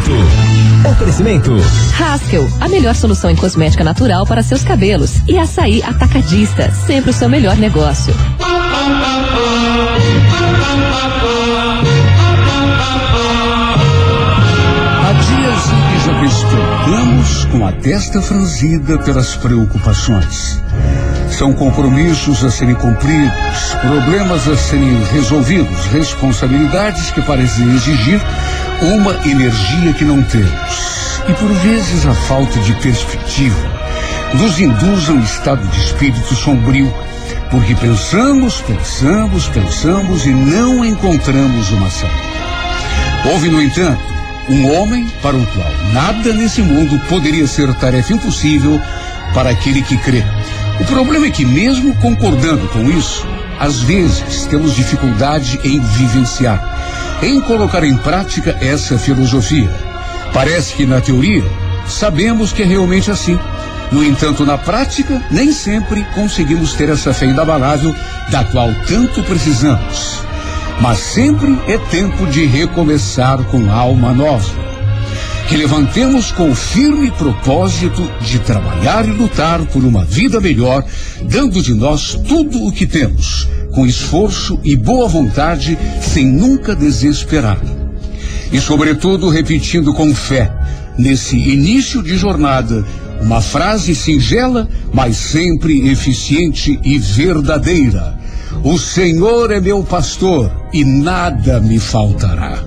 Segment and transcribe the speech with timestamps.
[0.00, 0.90] 98.
[0.90, 1.52] Oferecimento.
[1.98, 5.16] Haskell, a melhor solução em cosmética natural para seus cabelos.
[5.26, 8.14] E açaí atacadista, sempre o seu melhor negócio.
[16.86, 20.62] Despertamos com a testa franzida pelas preocupações.
[21.30, 28.20] São compromissos a serem cumpridos, problemas a serem resolvidos, responsabilidades que parecem exigir
[28.80, 31.20] uma energia que não temos.
[31.28, 33.56] E por vezes a falta de perspectiva
[34.34, 36.92] nos induz a um estado de espírito sombrio,
[37.50, 42.14] porque pensamos, pensamos, pensamos e não encontramos uma saída.
[43.24, 44.15] Houve, no entanto,
[44.48, 48.80] um homem para o qual nada nesse mundo poderia ser tarefa impossível
[49.34, 50.24] para aquele que crê.
[50.80, 53.26] O problema é que, mesmo concordando com isso,
[53.58, 59.70] às vezes temos dificuldade em vivenciar, em colocar em prática essa filosofia.
[60.32, 61.42] Parece que na teoria
[61.86, 63.38] sabemos que é realmente assim.
[63.90, 67.94] No entanto, na prática, nem sempre conseguimos ter essa fé inabalável
[68.30, 70.25] da qual tanto precisamos.
[70.80, 74.66] Mas sempre é tempo de recomeçar com alma nova
[75.48, 80.84] que levantemos com o firme propósito de trabalhar e lutar por uma vida melhor,
[81.22, 87.60] dando de nós tudo o que temos, com esforço e boa vontade, sem nunca desesperar.
[88.50, 90.52] E, sobretudo, repetindo com fé,
[90.98, 92.84] nesse início de jornada,
[93.20, 98.18] uma frase singela, mas sempre eficiente e verdadeira.
[98.62, 102.62] O Senhor é meu pastor e nada me faltará.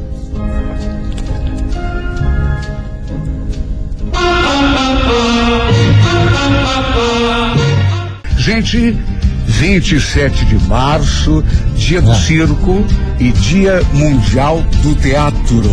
[8.37, 8.97] Gente,
[9.45, 11.43] 27 de março,
[11.79, 12.85] dia do circo
[13.19, 15.63] e dia mundial do teatro.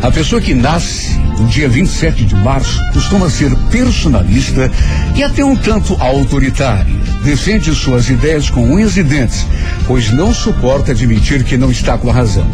[0.00, 4.70] A pessoa que nasce no dia 27 de março costuma ser personalista
[5.16, 6.86] e até um tanto autoritária.
[7.24, 9.44] Defende suas ideias com unhas e dentes,
[9.86, 12.48] pois não suporta admitir que não está com a razão.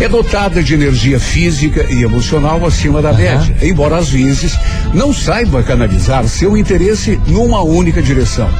[0.00, 4.58] É dotada de energia física e emocional acima da média, embora às vezes
[4.92, 8.50] não saiba canalizar seu interesse numa única direção.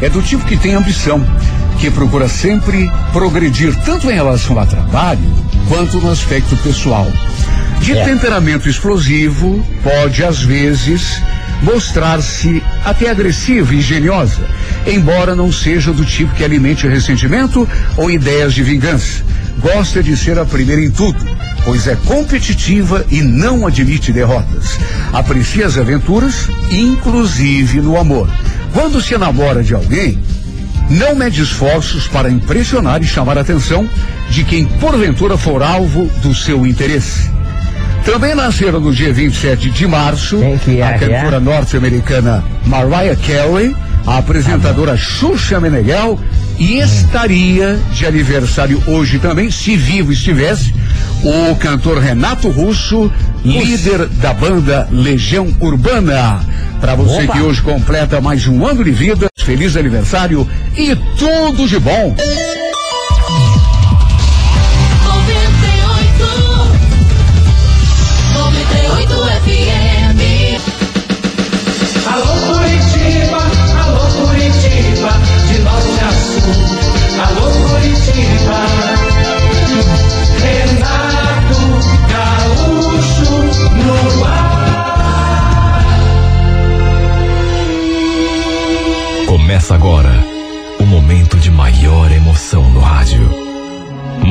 [0.00, 1.24] É do tipo que tem ambição,
[1.78, 5.20] que procura sempre progredir tanto em relação ao trabalho
[5.68, 7.10] quanto no aspecto pessoal.
[7.80, 8.04] De É.
[8.04, 11.22] temperamento explosivo, pode às vezes
[11.62, 14.40] mostrar-se até agressiva e engenhosa,
[14.86, 19.22] embora não seja do tipo que alimente ressentimento ou ideias de vingança.
[19.60, 21.18] Gosta de ser a primeira em tudo,
[21.64, 24.78] pois é competitiva e não admite derrotas.
[25.12, 28.28] Aprecia as aventuras, inclusive no amor.
[28.72, 30.20] Quando se enamora de alguém,
[30.90, 33.88] não mede esforços para impressionar e chamar a atenção
[34.30, 37.30] de quem porventura for alvo do seu interesse.
[38.04, 40.98] Também nasceram no dia 27 de março a é?
[40.98, 43.76] cantora norte-americana Mariah Carey,
[44.06, 46.18] a apresentadora Xuxa Meneghel
[46.58, 50.74] e estaria de aniversário hoje também, se vivo estivesse,
[51.22, 53.12] o cantor Renato Russo,
[53.44, 56.40] líder da banda Legião Urbana.
[56.80, 57.32] Para você Opa!
[57.32, 62.14] que hoje completa mais um ano de vida, feliz aniversário e tudo de bom.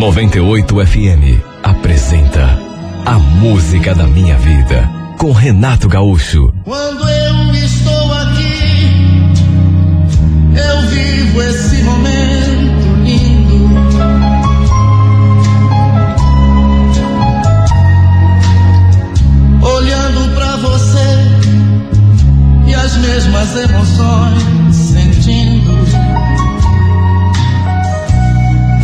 [0.08, 2.58] 98 FM apresenta
[3.06, 6.54] A Música da Minha Vida com Renato Gaúcho.
[6.64, 9.34] Quando eu estou aqui,
[10.56, 13.70] eu vivo esse momento lindo.
[19.62, 21.08] Olhando pra você
[22.66, 24.57] e as mesmas emoções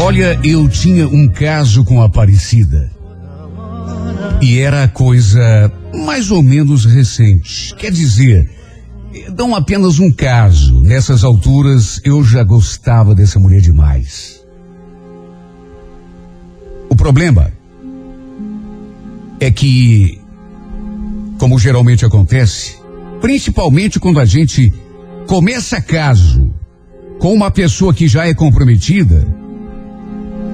[0.05, 2.91] Olha, eu tinha um caso com a Aparecida.
[4.41, 5.71] E era coisa
[6.05, 7.73] mais ou menos recente.
[7.75, 8.51] Quer dizer,
[9.37, 10.81] não apenas um caso.
[10.81, 14.43] Nessas alturas eu já gostava dessa mulher demais.
[16.89, 17.53] O problema
[19.39, 20.19] é que,
[21.39, 22.75] como geralmente acontece,
[23.21, 24.73] principalmente quando a gente
[25.27, 26.53] começa caso
[27.19, 29.41] com uma pessoa que já é comprometida,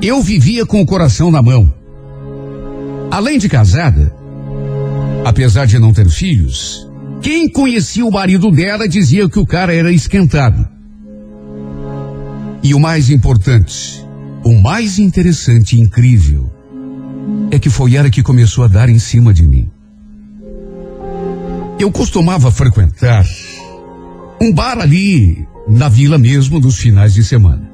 [0.01, 1.73] eu vivia com o coração na mão.
[3.11, 4.13] Além de casada,
[5.25, 6.87] apesar de não ter filhos,
[7.21, 10.67] quem conhecia o marido dela dizia que o cara era esquentado.
[12.63, 14.05] E o mais importante,
[14.43, 16.49] o mais interessante e incrível,
[17.51, 19.69] é que foi ela que começou a dar em cima de mim.
[21.77, 23.25] Eu costumava frequentar
[24.41, 27.68] um bar ali na vila mesmo dos finais de semana.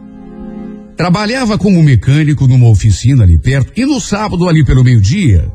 [0.97, 5.51] Trabalhava como mecânico numa oficina ali perto e no sábado ali pelo meio-dia,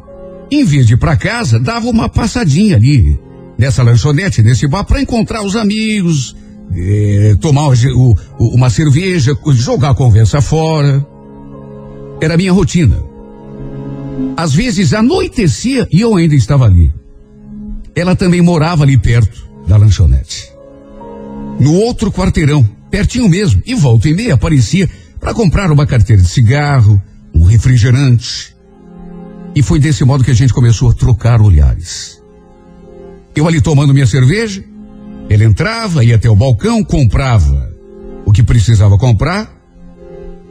[0.50, 3.18] em vez de ir para casa, dava uma passadinha ali
[3.56, 6.36] nessa lanchonete, nesse bar para encontrar os amigos,
[6.74, 11.06] eh, tomar o, o, uma cerveja, jogar a conversa fora.
[12.20, 13.02] Era a minha rotina.
[14.36, 16.92] Às vezes anoitecia e eu ainda estava ali.
[17.94, 20.50] Ela também morava ali perto da lanchonete.
[21.58, 24.88] No outro quarteirão, pertinho mesmo, e volta e meia aparecia
[25.20, 27.00] para comprar uma carteira de cigarro,
[27.34, 28.56] um refrigerante.
[29.54, 32.20] E foi desse modo que a gente começou a trocar olhares.
[33.36, 34.64] Eu ali tomando minha cerveja,
[35.28, 37.70] ele entrava, ia até o balcão, comprava
[38.24, 39.52] o que precisava comprar,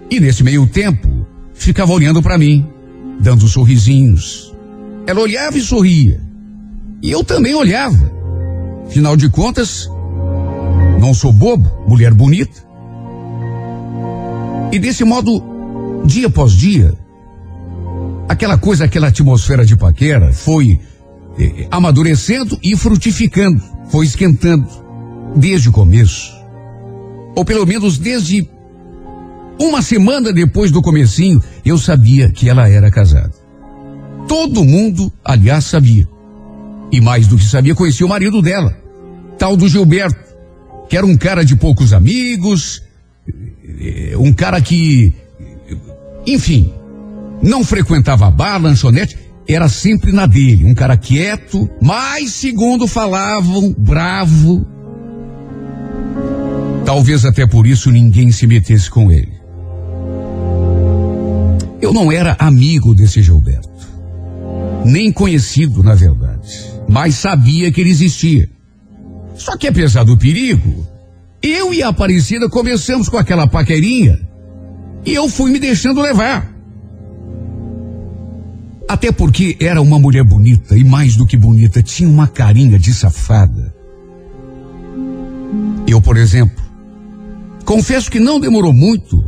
[0.09, 2.67] e nesse meio tempo ficava olhando para mim,
[3.19, 4.53] dando sorrisinhos.
[5.05, 6.21] Ela olhava e sorria.
[7.01, 8.11] E eu também olhava.
[8.85, 9.89] Afinal de contas,
[10.99, 12.68] não sou bobo, mulher bonita.
[14.71, 15.41] E desse modo,
[16.05, 16.93] dia após dia,
[18.27, 20.79] aquela coisa, aquela atmosfera de paquera foi
[21.39, 24.67] eh, amadurecendo e frutificando, foi esquentando
[25.35, 26.31] desde o começo.
[27.35, 28.47] Ou pelo menos desde
[29.59, 33.33] uma semana depois do comecinho, eu sabia que ela era casada.
[34.27, 36.07] Todo mundo, aliás, sabia.
[36.91, 38.77] E mais do que sabia, conhecia o marido dela,
[39.37, 40.19] tal do Gilberto,
[40.87, 42.88] que era um cara de poucos amigos, eh,
[44.17, 45.13] um cara que,
[46.25, 46.73] enfim,
[47.41, 49.17] não frequentava bar, lanchonete,
[49.47, 54.65] era sempre na dele, um cara quieto, mas segundo falavam, bravo.
[56.85, 59.39] Talvez até por isso ninguém se metesse com ele.
[61.81, 63.69] Eu não era amigo desse Gilberto,
[64.85, 68.49] nem conhecido, na verdade, mas sabia que ele existia.
[69.33, 70.85] Só que apesar do perigo,
[71.41, 74.19] eu e a Aparecida começamos com aquela paquerinha
[75.05, 76.53] e eu fui me deixando levar.
[78.87, 82.93] Até porque era uma mulher bonita e mais do que bonita, tinha uma carinha de
[82.93, 83.73] safada.
[85.87, 86.63] Eu, por exemplo,
[87.63, 89.23] confesso que não demorou muito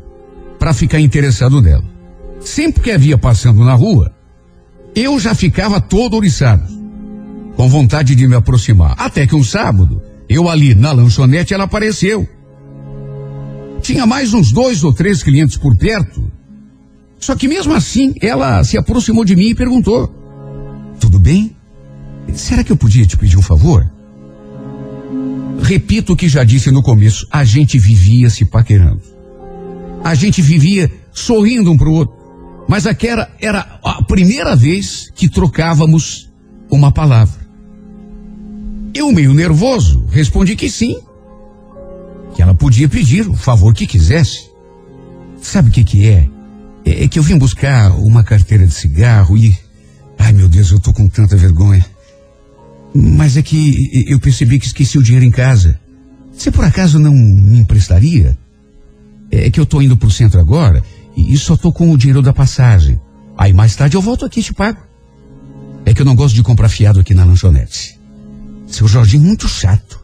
[0.60, 1.86] para ficar interessado nela.
[2.40, 4.12] Sempre que havia passando na rua,
[4.96, 6.68] eu já ficava todo oriçado,
[7.56, 8.96] com vontade de me aproximar.
[8.98, 12.28] Até que um sábado, eu ali na lanchonete, ela apareceu.
[13.82, 16.24] Tinha mais uns dois ou três clientes por perto.
[17.20, 20.08] Só que mesmo assim, ela se aproximou de mim e perguntou:
[21.02, 21.54] Tudo bem?
[22.34, 23.86] Será que eu podia te pedir um favor?
[25.62, 29.02] Repito o que já disse no começo: a gente vivia se paquerando.
[30.02, 32.16] A gente vivia sorrindo um para o outro.
[32.70, 36.32] Mas aquela era a primeira vez que trocávamos
[36.70, 37.41] uma palavra.
[38.94, 40.98] Eu, meio nervoso, respondi que sim.
[42.36, 44.50] Que ela podia pedir o favor que quisesse.
[45.42, 46.30] Sabe o que que é?
[46.86, 49.56] É, é que eu vim buscar uma carteira de cigarro e.
[50.18, 51.86] Ai meu Deus, eu tô com tanta vergonha.
[52.94, 55.80] Mas é que eu percebi que esqueci o dinheiro em casa.
[56.32, 58.38] Você por acaso não me emprestaria?
[59.32, 60.84] É que eu tô indo pro centro agora
[61.16, 63.00] e só tô com o dinheiro da passagem.
[63.38, 64.80] Aí mais tarde eu volto aqui e te pago.
[65.86, 68.01] É que eu não gosto de comprar fiado aqui na lanchonete.
[68.72, 70.00] Seu Jorginho muito chato.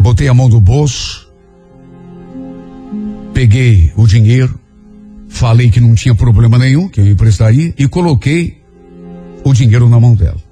[0.00, 1.30] Botei a mão no bolso,
[3.32, 4.58] peguei o dinheiro,
[5.28, 8.60] falei que não tinha problema nenhum, que eu emprestaria, e coloquei
[9.44, 10.42] o dinheiro na mão dela.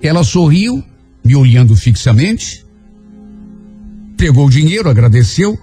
[0.00, 0.82] Ela sorriu,
[1.24, 2.64] me olhando fixamente,
[4.16, 5.58] pegou o dinheiro, agradeceu.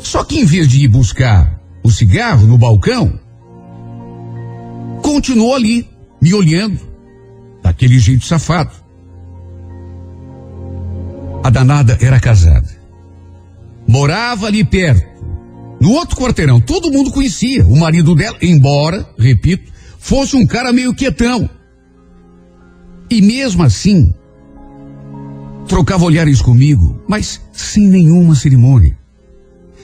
[0.00, 3.20] Só que em vez de ir buscar o cigarro no balcão,
[5.00, 5.88] continuou ali,
[6.20, 6.95] me olhando
[7.66, 8.70] daquele jeito safado.
[11.42, 12.68] A danada era casada.
[13.88, 15.04] Morava ali perto,
[15.80, 16.60] no outro quarteirão.
[16.60, 21.50] Todo mundo conhecia o marido dela, embora, repito, fosse um cara meio quietão.
[23.10, 24.14] E mesmo assim,
[25.66, 28.96] trocava olhares comigo, mas sem nenhuma cerimônia.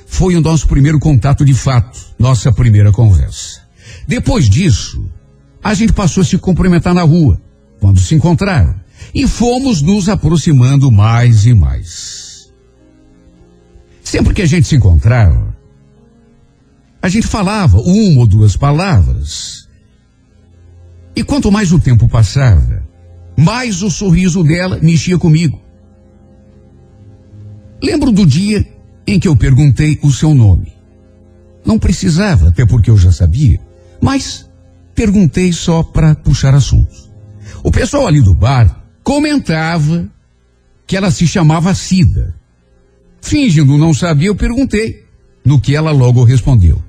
[0.07, 3.61] Foi o nosso primeiro contato de fato, nossa primeira conversa.
[4.07, 5.05] Depois disso,
[5.63, 7.41] a gente passou a se cumprimentar na rua
[7.83, 8.77] quando se encontraram.
[9.13, 12.49] E fomos nos aproximando mais e mais.
[14.05, 15.57] Sempre que a gente se encontrava,
[17.03, 19.69] a gente falava uma ou duas palavras.
[21.17, 22.87] E quanto mais o tempo passava,
[23.37, 25.61] mais o sorriso dela mexia comigo.
[27.83, 28.65] Lembro do dia
[29.05, 30.73] em que eu perguntei o seu nome.
[31.67, 33.61] Não precisava, até porque eu já sabia,
[34.01, 34.49] mas
[34.95, 37.02] perguntei só para puxar assuntos.
[37.63, 40.09] O pessoal ali do bar comentava
[40.87, 42.35] que ela se chamava Cida.
[43.21, 45.05] Fingindo não saber, eu perguntei,
[45.45, 46.83] no que ela logo respondeu.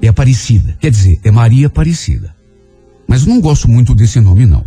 [0.00, 2.34] É Aparecida, quer dizer, é Maria Aparecida.
[3.08, 4.64] Mas não gosto muito desse nome, não.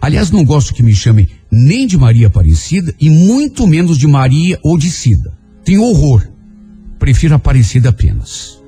[0.00, 4.58] Aliás, não gosto que me chamem nem de Maria Aparecida e muito menos de Maria
[4.62, 5.36] ou de Cida.
[5.64, 6.26] Tenho horror.
[6.98, 8.60] Prefiro Aparecida apenas.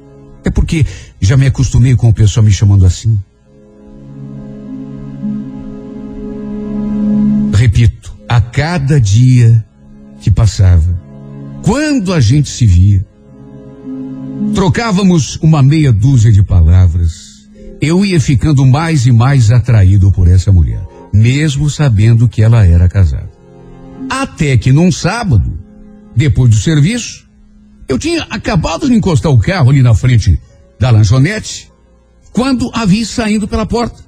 [0.44, 0.86] É porque
[1.20, 3.18] já me acostumei com o pessoal me chamando assim.
[7.58, 9.66] Repito, a cada dia
[10.20, 10.96] que passava,
[11.64, 13.04] quando a gente se via,
[14.54, 17.48] trocávamos uma meia dúzia de palavras,
[17.80, 22.88] eu ia ficando mais e mais atraído por essa mulher, mesmo sabendo que ela era
[22.88, 23.32] casada.
[24.08, 25.58] Até que num sábado,
[26.14, 27.28] depois do serviço,
[27.88, 30.40] eu tinha acabado de encostar o carro ali na frente
[30.78, 31.72] da lanchonete,
[32.32, 34.07] quando a vi saindo pela porta.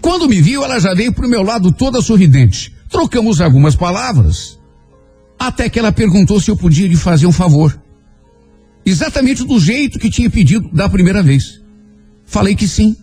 [0.00, 2.72] Quando me viu, ela já veio para o meu lado toda sorridente.
[2.88, 4.58] Trocamos algumas palavras,
[5.38, 7.80] até que ela perguntou se eu podia lhe fazer um favor.
[8.84, 11.60] Exatamente do jeito que tinha pedido da primeira vez.
[12.24, 12.96] Falei que sim.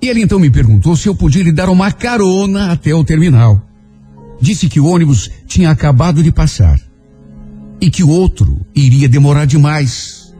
[0.00, 3.62] E ele então me perguntou se eu podia lhe dar uma carona até o terminal.
[4.40, 6.78] Disse que o ônibus tinha acabado de passar
[7.80, 10.34] e que o outro iria demorar demais.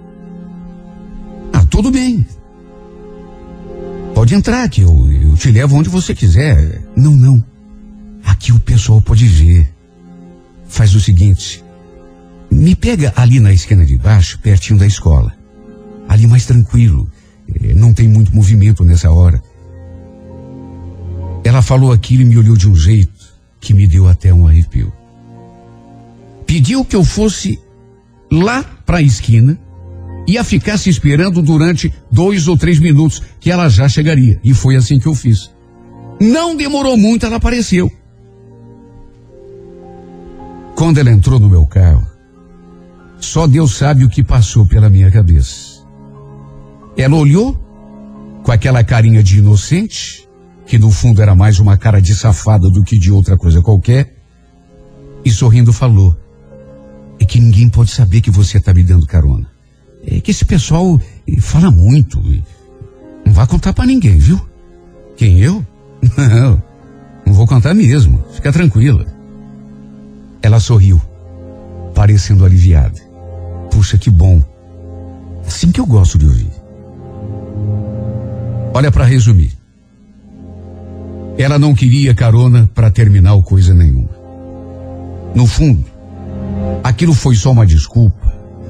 [1.52, 2.25] Ah, tudo bem.
[4.19, 6.83] Pode entrar, que eu, eu te levo onde você quiser.
[6.97, 7.45] Não, não.
[8.25, 9.73] Aqui o pessoal pode ver.
[10.67, 11.65] Faz o seguinte.
[12.51, 15.33] Me pega ali na esquina de baixo, pertinho da escola.
[16.09, 17.09] Ali mais tranquilo.
[17.63, 19.41] Eh, Não tem muito movimento nessa hora.
[21.45, 24.93] Ela falou aquilo e me olhou de um jeito que me deu até um arrepio.
[26.45, 27.57] Pediu que eu fosse
[28.33, 29.57] lá para a esquina
[30.28, 34.38] e a ficasse esperando durante dois ou três minutos que ela já chegaria.
[34.44, 35.50] E foi assim que eu fiz.
[36.20, 37.90] Não demorou muito, ela apareceu.
[40.75, 42.06] Quando ela entrou no meu carro,
[43.18, 45.82] só Deus sabe o que passou pela minha cabeça.
[46.94, 47.54] Ela olhou
[48.42, 50.28] com aquela carinha de inocente,
[50.66, 54.14] que no fundo era mais uma cara de safada do que de outra coisa qualquer,
[55.25, 56.14] e sorrindo falou:
[57.18, 59.58] É que ninguém pode saber que você está me dando carona.
[60.11, 61.00] É que esse pessoal
[61.41, 62.19] fala muito.
[63.25, 64.41] Não vai contar para ninguém, viu?
[65.17, 65.65] Quem eu?
[66.17, 66.62] Não,
[67.27, 68.25] não vou contar mesmo.
[68.33, 69.05] Fica tranquila.
[70.41, 71.00] Ela sorriu,
[71.93, 73.00] parecendo aliviada.
[73.71, 74.41] Puxa, que bom.
[75.45, 76.50] Assim que eu gosto de ouvir.
[78.73, 79.59] Olha, para resumir.
[81.37, 84.11] Ela não queria carona para terminar coisa nenhuma.
[85.35, 85.85] No fundo,
[86.85, 88.27] aquilo foi só uma desculpa.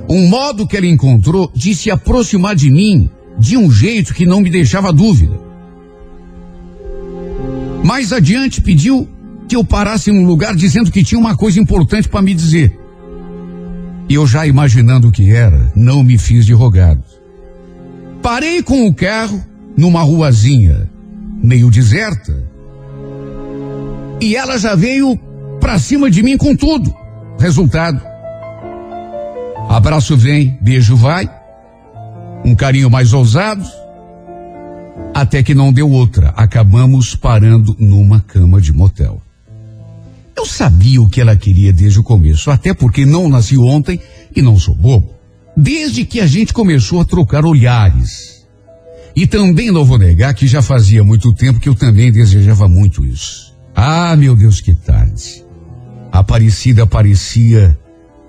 [0.09, 4.41] Um modo que ela encontrou de se aproximar de mim de um jeito que não
[4.41, 5.39] me deixava dúvida.
[7.85, 9.09] Mais adiante pediu
[9.49, 12.79] que eu parasse num lugar dizendo que tinha uma coisa importante para me dizer.
[14.09, 17.03] E eu já imaginando o que era, não me fiz de rogado.
[18.23, 19.43] Parei com o carro
[19.77, 20.91] numa ruazinha
[21.43, 22.47] meio deserta.
[24.21, 25.17] E ela já veio
[25.61, 26.93] pra cima de mim com tudo.
[27.39, 28.03] Resultado.
[29.69, 31.31] Abraço vem, beijo vai.
[32.45, 33.65] Um carinho mais ousado.
[35.15, 36.31] Até que não deu outra.
[36.31, 39.21] Acabamos parando numa cama de motel.
[40.35, 44.01] Eu sabia o que ela queria desde o começo, até porque não nasci ontem
[44.35, 45.13] e não sou bobo.
[45.57, 48.47] Desde que a gente começou a trocar olhares.
[49.15, 53.05] E também não vou negar que já fazia muito tempo que eu também desejava muito
[53.05, 53.53] isso.
[53.75, 55.45] Ah, meu Deus, que tarde.
[56.13, 57.77] Aparecida parecia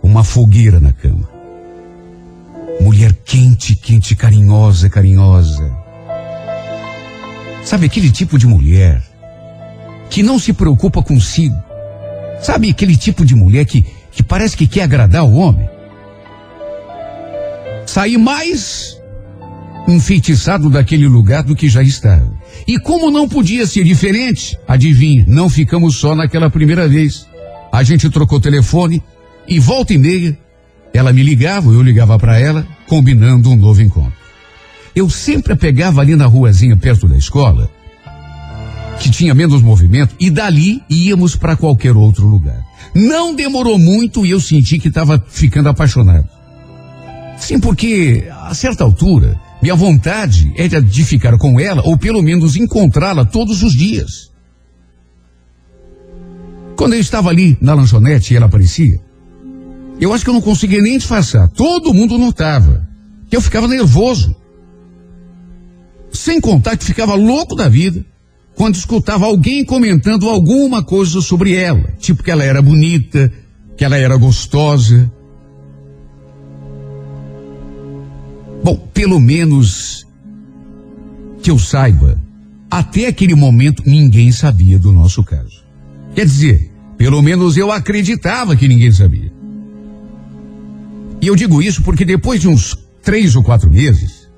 [0.01, 1.29] uma fogueira na cama.
[2.81, 5.69] Mulher quente, quente, carinhosa, carinhosa.
[7.63, 9.03] Sabe aquele tipo de mulher
[10.09, 11.55] que não se preocupa consigo?
[12.41, 15.69] Sabe aquele tipo de mulher que, que parece que quer agradar o homem?
[17.85, 18.97] Sair mais
[19.87, 22.31] enfeitiçado daquele lugar do que já estava.
[22.67, 27.27] E como não podia ser diferente, adivinha, não ficamos só naquela primeira vez.
[27.71, 29.03] A gente trocou telefone
[29.49, 30.37] e volta e meia
[30.93, 34.13] ela me ligava, eu ligava para ela, combinando um novo encontro.
[34.95, 37.69] Eu sempre pegava ali na ruazinha perto da escola,
[38.99, 42.65] que tinha menos movimento, e dali íamos para qualquer outro lugar.
[42.93, 46.27] Não demorou muito e eu senti que estava ficando apaixonado.
[47.37, 52.55] Sim, porque a certa altura Minha vontade era de ficar com ela ou pelo menos
[52.55, 54.31] encontrá-la todos os dias.
[56.77, 58.99] Quando eu estava ali na lanchonete e ela aparecia,
[59.99, 61.49] eu acho que eu não conseguia nem disfarçar.
[61.49, 62.87] Todo mundo notava
[63.29, 64.35] que eu ficava nervoso.
[66.11, 68.03] Sem contar que ficava louco da vida
[68.55, 71.93] quando escutava alguém comentando alguma coisa sobre ela.
[71.99, 73.31] Tipo que ela era bonita,
[73.77, 75.11] que ela era gostosa.
[78.63, 80.05] Bom, pelo menos
[81.41, 82.19] que eu saiba,
[82.69, 85.63] até aquele momento ninguém sabia do nosso caso.
[86.13, 89.38] Quer dizer, pelo menos eu acreditava que ninguém sabia.
[91.21, 94.29] E eu digo isso porque depois de uns três ou quatro meses,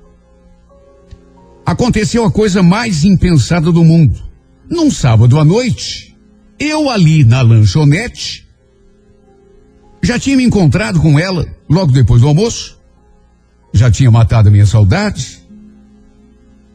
[1.64, 4.20] aconteceu a coisa mais impensada do mundo.
[4.68, 6.16] Num sábado à noite,
[6.58, 8.48] eu ali na lanchonete,
[10.02, 12.78] já tinha me encontrado com ela logo depois do almoço,
[13.72, 15.40] já tinha matado a minha saudade.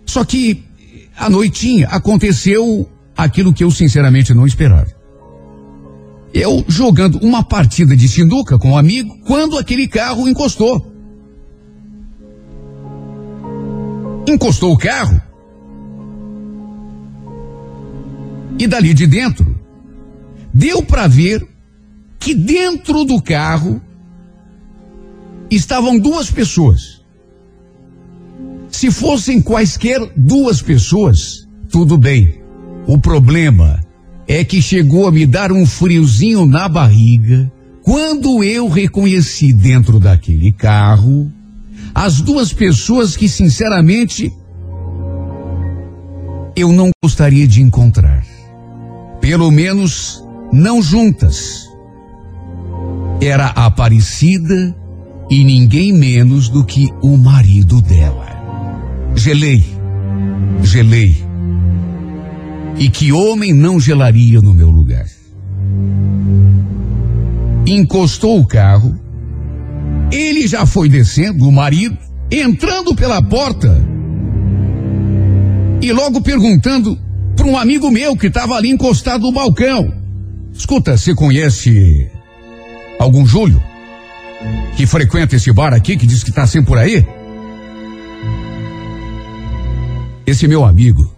[0.05, 0.63] Só que
[1.15, 4.96] à noitinha aconteceu aquilo que eu sinceramente não esperava.
[6.39, 10.93] Eu jogando uma partida de sinuca com um amigo quando aquele carro encostou.
[14.29, 15.19] Encostou o carro.
[18.59, 19.59] E dali de dentro,
[20.53, 21.43] deu para ver
[22.19, 23.81] que dentro do carro
[25.49, 27.01] estavam duas pessoas.
[28.69, 32.43] Se fossem quaisquer duas pessoas, tudo bem.
[32.85, 33.86] O problema
[34.27, 40.51] é que chegou a me dar um friozinho na barriga quando eu reconheci dentro daquele
[40.51, 41.31] carro
[41.95, 44.31] as duas pessoas que, sinceramente,
[46.55, 48.23] eu não gostaria de encontrar.
[49.21, 51.67] Pelo menos não juntas.
[53.21, 54.75] Era Aparecida
[55.29, 58.27] e ninguém menos do que o marido dela.
[59.15, 59.65] Gelei,
[60.61, 61.26] gelei
[62.77, 65.05] e que homem não gelaria no meu lugar?
[67.65, 68.97] Encostou o carro,
[70.11, 71.97] ele já foi descendo, o marido,
[72.31, 73.83] entrando pela porta
[75.81, 76.97] e logo perguntando
[77.35, 79.93] para um amigo meu que estava ali encostado no balcão:
[80.53, 82.09] Escuta, você conhece
[82.99, 83.61] algum Júlio?
[84.75, 87.05] Que frequenta esse bar aqui, que diz que está sempre por aí?
[90.25, 91.16] Esse meu amigo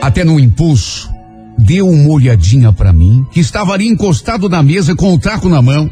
[0.00, 1.10] até no impulso,
[1.58, 5.60] deu uma olhadinha para mim, que estava ali encostado na mesa com o taco na
[5.60, 5.90] mão.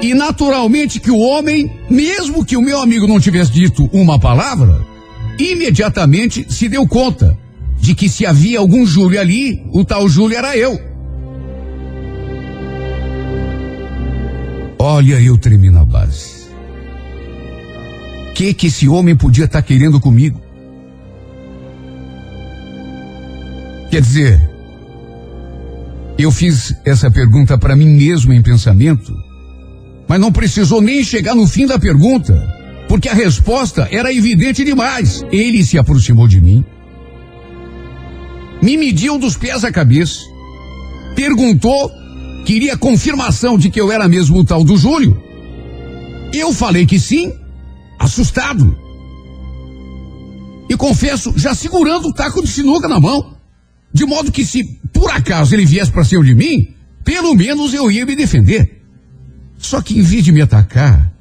[0.00, 4.84] E naturalmente que o homem, mesmo que o meu amigo não tivesse dito uma palavra,
[5.38, 7.36] imediatamente se deu conta
[7.78, 10.78] de que se havia algum Júlio ali, o tal Júlio era eu.
[14.78, 16.42] Olha, eu tremi na base.
[18.34, 20.40] Que que esse homem podia estar tá querendo comigo?
[23.92, 24.40] Quer dizer,
[26.16, 29.14] eu fiz essa pergunta para mim mesmo em pensamento,
[30.08, 32.32] mas não precisou nem chegar no fim da pergunta,
[32.88, 35.22] porque a resposta era evidente demais.
[35.30, 36.64] Ele se aproximou de mim,
[38.62, 40.20] me mediu dos pés à cabeça,
[41.14, 41.92] perguntou,
[42.46, 45.22] queria confirmação de que eu era mesmo o tal do Júlio.
[46.32, 47.30] Eu falei que sim,
[47.98, 48.74] assustado.
[50.66, 53.31] E confesso, já segurando o taco de sinuca na mão.
[53.92, 56.74] De modo que se por acaso ele viesse para cima de mim,
[57.04, 58.82] pelo menos eu ia me defender.
[59.58, 61.12] Só que em vez de me atacar,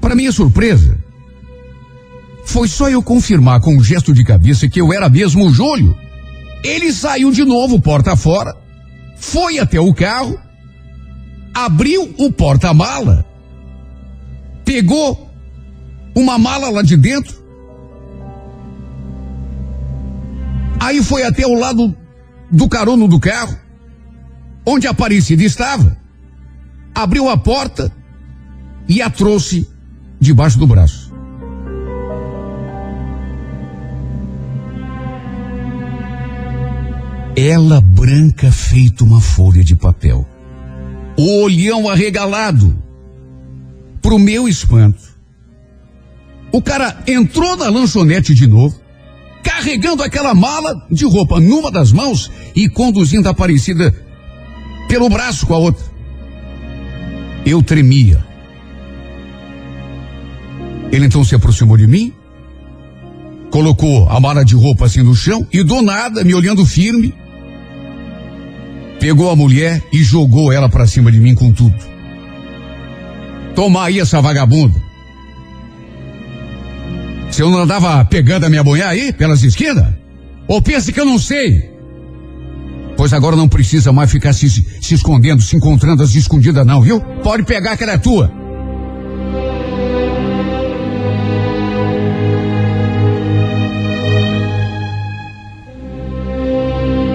[0.00, 0.98] para minha surpresa,
[2.44, 5.96] foi só eu confirmar com um gesto de cabeça que eu era mesmo o Júlio.
[6.62, 8.54] Ele saiu de novo porta fora,
[9.16, 10.38] foi até o carro,
[11.52, 13.24] abriu o porta-mala,
[14.64, 15.30] pegou
[16.14, 17.43] uma mala lá de dentro,
[20.84, 21.96] Aí foi até o lado
[22.50, 23.58] do carono do carro,
[24.66, 25.96] onde a Aparecida estava,
[26.94, 27.90] abriu a porta
[28.86, 29.66] e a trouxe
[30.20, 31.10] debaixo do braço.
[37.34, 40.28] Ela branca feito uma folha de papel.
[41.16, 42.76] O olhão arregalado.
[44.02, 45.02] Pro meu espanto.
[46.52, 48.83] O cara entrou na lanchonete de novo,
[49.44, 53.94] carregando aquela mala de roupa numa das mãos e conduzindo a Aparecida
[54.88, 55.84] pelo braço com a outra.
[57.44, 58.24] Eu tremia.
[60.90, 62.12] Ele então se aproximou de mim,
[63.50, 67.12] colocou a mala de roupa assim no chão e do nada, me olhando firme,
[68.98, 71.76] pegou a mulher e jogou ela para cima de mim com tudo.
[73.54, 74.93] Toma aí essa vagabunda.
[77.34, 79.92] Se eu não andava pegando a minha mulher aí, pelas esquinas?
[80.46, 81.68] Ou pensa que eu não sei?
[82.96, 87.00] Pois agora não precisa mais ficar se, se escondendo, se encontrando as escondidas não, viu?
[87.24, 88.30] Pode pegar que ela é tua.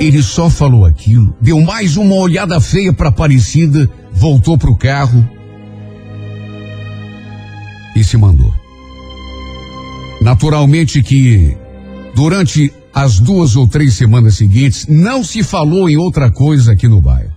[0.01, 5.25] Ele só falou aquilo, deu mais uma olhada feia para Aparecida, voltou pro carro
[7.95, 8.59] e se mandou.
[10.30, 11.58] Naturalmente que
[12.13, 17.02] durante as duas ou três semanas seguintes não se falou em outra coisa aqui no
[17.02, 17.34] bairro.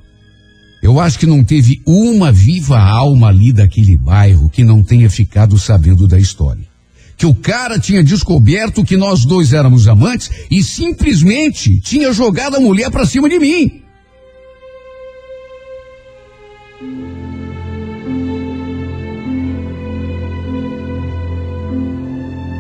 [0.83, 5.59] Eu acho que não teve uma viva alma ali daquele bairro que não tenha ficado
[5.59, 6.67] sabendo da história.
[7.17, 12.61] Que o cara tinha descoberto que nós dois éramos amantes e simplesmente tinha jogado a
[12.61, 13.82] mulher para cima de mim.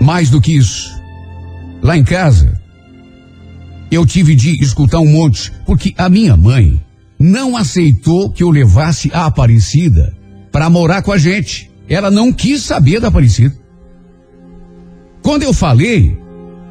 [0.03, 1.01] Mais do que isso,
[1.81, 2.61] lá em casa,
[3.88, 6.83] eu tive de escutar um monte, porque a minha mãe
[7.21, 10.12] não aceitou que eu levasse a Aparecida
[10.51, 11.71] para morar com a gente.
[11.88, 13.57] Ela não quis saber da Aparecida.
[15.23, 16.19] Quando eu falei,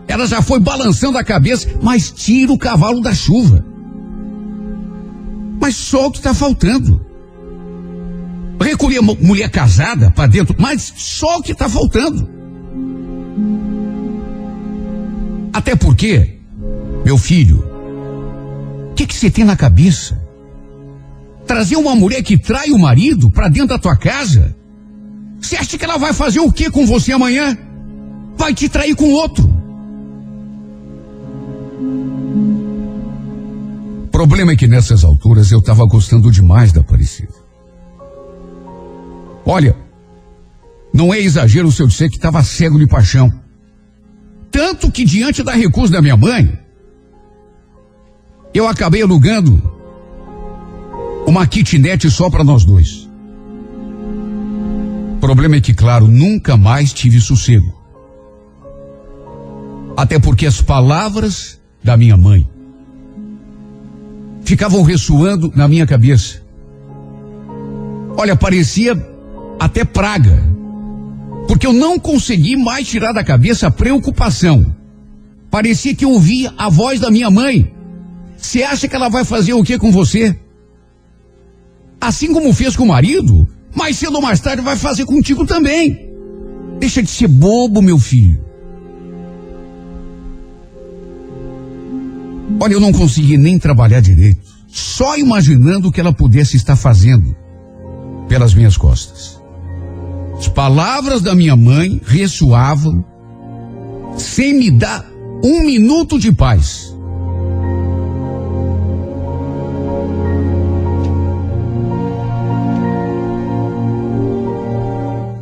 [0.09, 3.63] ela já foi balançando a cabeça, mas tira o cavalo da chuva.
[5.57, 6.99] Mas só o que está faltando.
[8.59, 12.40] Recolher mulher casada para dentro, mas só o que está faltando.
[15.53, 16.39] Até porque,
[17.05, 17.63] meu filho,
[18.91, 20.21] o que, você tem na cabeça?
[21.45, 24.55] Trazer uma mulher que trai o marido para dentro da tua casa?
[25.39, 27.57] Você acha que ela vai fazer o que com você amanhã?
[28.37, 29.61] Vai te trair com outro.
[34.11, 37.33] Problema é que nessas alturas eu estava gostando demais da Aparecida.
[39.45, 39.75] Olha,
[40.93, 43.31] não é exagero se eu disser que estava cego de paixão.
[44.51, 46.59] Tanto que diante da recusa da minha mãe,
[48.53, 49.61] eu acabei alugando
[51.25, 53.09] uma kitnet só para nós dois.
[55.15, 57.79] O problema é que, claro, nunca mais tive sossego.
[59.95, 62.49] Até porque as palavras da minha mãe
[64.43, 66.41] ficavam ressoando na minha cabeça.
[68.17, 68.93] Olha, parecia
[69.59, 70.50] até praga
[71.47, 74.75] porque eu não consegui mais tirar da cabeça a preocupação.
[75.49, 77.73] Parecia que eu ouvia a voz da minha mãe.
[78.37, 80.35] Você acha que ela vai fazer o que com você?
[81.99, 86.09] Assim como fez com o marido, mais cedo ou mais tarde vai fazer contigo também.
[86.79, 88.39] Deixa de ser bobo, meu filho.
[92.59, 97.35] Olha, eu não consegui nem trabalhar direito, só imaginando o que ela pudesse estar fazendo
[98.27, 99.40] pelas minhas costas.
[100.41, 103.05] As palavras da minha mãe ressoavam
[104.17, 105.05] sem me dar
[105.45, 106.91] um minuto de paz.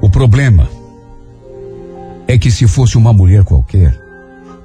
[0.02, 0.68] O problema
[2.28, 3.98] é que se fosse uma mulher qualquer,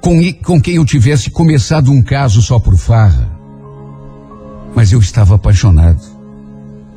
[0.01, 3.39] com, com quem eu tivesse começado um caso só por farra,
[4.75, 6.01] mas eu estava apaixonado,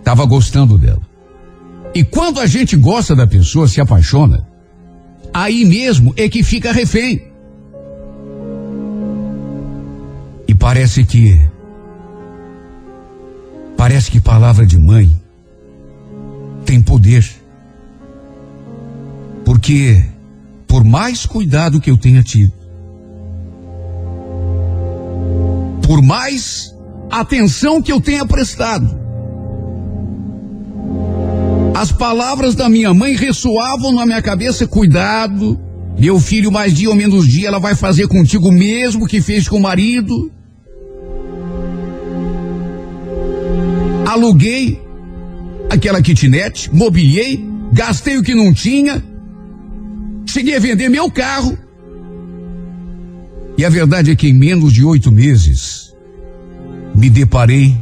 [0.00, 1.07] estava gostando dela.
[1.94, 4.46] E quando a gente gosta da pessoa, se apaixona,
[5.32, 7.28] aí mesmo é que fica refém.
[10.46, 11.38] E parece que.
[13.76, 15.10] Parece que palavra de mãe
[16.64, 17.24] tem poder.
[19.44, 20.04] Porque,
[20.66, 22.52] por mais cuidado que eu tenha tido,
[25.82, 26.76] por mais
[27.10, 29.07] atenção que eu tenha prestado,
[31.78, 35.60] as palavras da minha mãe ressoavam na minha cabeça: cuidado,
[35.96, 39.46] meu filho, mais dia ou menos dia, ela vai fazer contigo o mesmo que fez
[39.46, 40.32] com o marido.
[44.04, 44.82] Aluguei
[45.70, 49.00] aquela kitnet, mobiliei, gastei o que não tinha,
[50.26, 51.56] cheguei a vender meu carro.
[53.56, 55.94] E a verdade é que em menos de oito meses
[56.92, 57.76] me deparei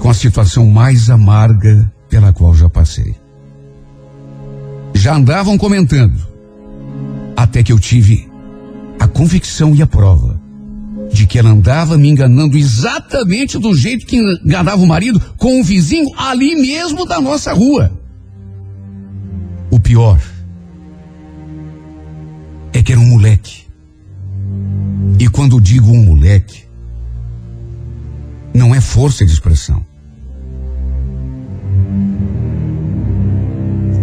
[0.00, 3.14] com a situação mais amarga pela qual já passei.
[4.94, 6.18] Já andavam comentando,
[7.36, 8.28] até que eu tive
[8.98, 10.40] a convicção e a prova
[11.12, 15.64] de que ela andava me enganando exatamente do jeito que enganava o marido com o
[15.64, 17.90] vizinho ali mesmo da nossa rua.
[19.70, 20.20] O pior
[22.72, 23.66] é que era um moleque.
[25.18, 26.64] E quando digo um moleque,
[28.54, 29.84] não é força de expressão.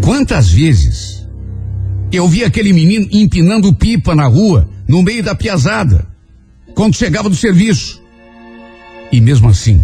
[0.06, 1.28] Quantas vezes
[2.12, 6.06] eu vi aquele menino empinando pipa na rua, no meio da piazada,
[6.76, 8.04] quando chegava do serviço.
[9.12, 9.84] E mesmo assim,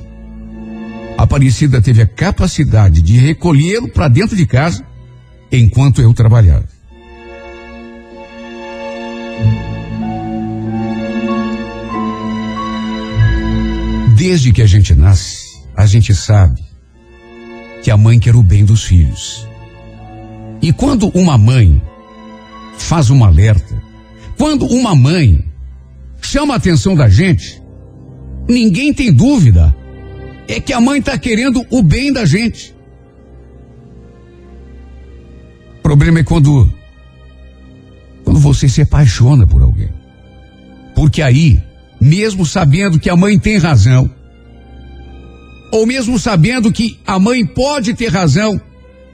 [1.17, 4.85] a Aparecida teve a capacidade de recolhê-lo para dentro de casa
[5.51, 6.69] enquanto eu trabalhava.
[14.15, 16.63] Desde que a gente nasce, a gente sabe
[17.81, 19.49] que a mãe quer o bem dos filhos.
[20.61, 21.81] E quando uma mãe
[22.77, 23.81] faz um alerta,
[24.37, 25.43] quando uma mãe
[26.21, 27.61] chama a atenção da gente,
[28.47, 29.75] ninguém tem dúvida,
[30.47, 32.75] é que a mãe está querendo o bem da gente.
[35.79, 36.71] O problema é quando
[38.23, 39.89] quando você se apaixona por alguém.
[40.95, 41.61] Porque aí,
[41.99, 44.09] mesmo sabendo que a mãe tem razão,
[45.71, 48.61] ou mesmo sabendo que a mãe pode ter razão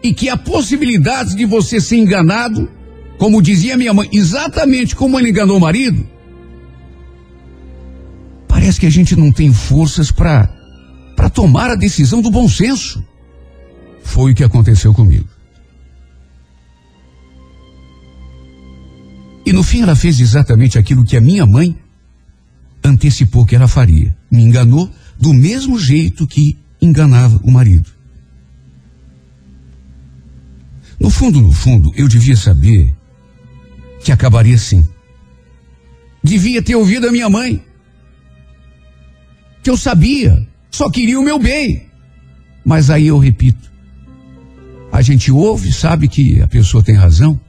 [0.04, 2.70] e que há possibilidades de você ser enganado,
[3.18, 6.08] como dizia minha mãe, exatamente como ele enganou o marido,
[8.48, 10.56] parece que a gente não tem forças para
[11.16, 13.04] para tomar a decisão do bom senso.
[14.04, 15.28] Foi o que aconteceu comigo.
[19.44, 21.76] E no fim ela fez exatamente aquilo que a minha mãe
[22.84, 24.16] antecipou que ela faria.
[24.30, 24.88] Me enganou
[25.20, 27.97] do mesmo jeito que enganava o marido.
[31.00, 32.96] No fundo, no fundo, eu devia saber
[34.04, 34.88] que acabaria assim.
[36.24, 37.64] Devia ter ouvido a minha mãe.
[39.64, 41.88] Que eu sabia, só queria o meu bem.
[42.66, 43.72] Mas aí eu repito:
[44.92, 47.40] a gente ouve, sabe que a pessoa tem razão,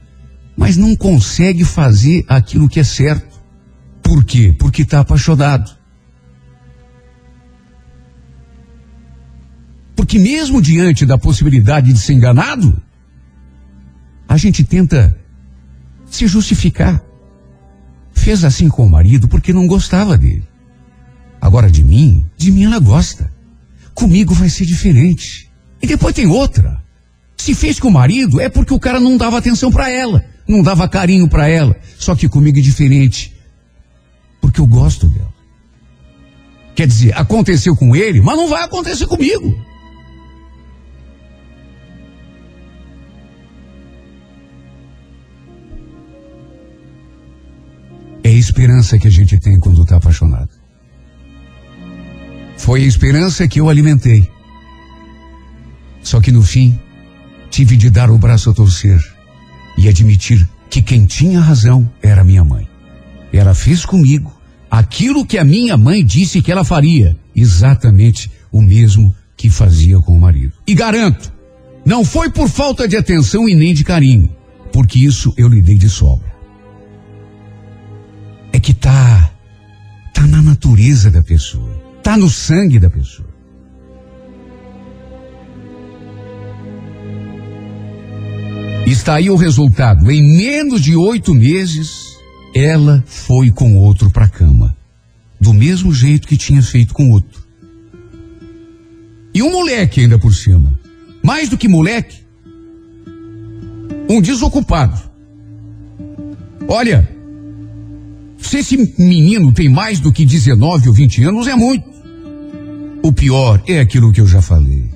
[0.55, 3.39] mas não consegue fazer aquilo que é certo.
[4.03, 4.53] Por quê?
[4.57, 5.77] Porque está apaixonado.
[9.95, 12.81] Porque mesmo diante da possibilidade de ser enganado,
[14.29, 15.13] a gente tenta
[16.09, 17.03] se justificar.
[18.13, 20.47] Fez assim com o marido porque não gostava dele.
[21.41, 23.29] Agora de mim, de mim ela gosta.
[23.93, 25.51] Comigo vai ser diferente.
[25.81, 26.81] E depois tem outra.
[27.35, 30.63] Se fez com o marido é porque o cara não dava atenção para ela não
[30.63, 31.75] dava carinho para ela.
[31.97, 33.35] Só que comigo é diferente.
[34.41, 35.33] Porque eu gosto dela.
[36.75, 39.55] Quer dizer, aconteceu com ele, mas não vai acontecer comigo.
[48.39, 50.49] Esperança que a gente tem quando está apaixonado.
[52.57, 54.29] Foi a esperança que eu alimentei.
[56.01, 56.79] Só que no fim,
[57.49, 58.99] tive de dar o braço a torcer
[59.77, 62.67] e admitir que quem tinha razão era minha mãe.
[63.31, 64.31] Ela fez comigo
[64.69, 70.17] aquilo que a minha mãe disse que ela faria, exatamente o mesmo que fazia com
[70.17, 70.53] o marido.
[70.67, 71.31] E garanto,
[71.85, 74.29] não foi por falta de atenção e nem de carinho,
[74.71, 76.28] porque isso eu lhe dei de sobra.
[78.59, 79.31] É que tá
[80.13, 83.29] tá na natureza da pessoa, tá no sangue da pessoa.
[88.85, 90.11] Está aí o resultado.
[90.11, 92.17] Em menos de oito meses,
[92.53, 94.75] ela foi com outro para cama.
[95.39, 97.41] Do mesmo jeito que tinha feito com outro.
[99.33, 100.77] E um moleque ainda por cima.
[101.23, 102.17] Mais do que moleque,
[104.09, 104.99] um desocupado.
[106.67, 107.08] Olha,
[108.41, 111.87] se esse menino tem mais do que 19 ou 20 anos, é muito.
[113.03, 114.89] O pior é aquilo que eu já falei.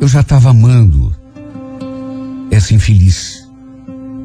[0.00, 1.14] Eu já estava amando
[2.50, 3.46] essa infeliz.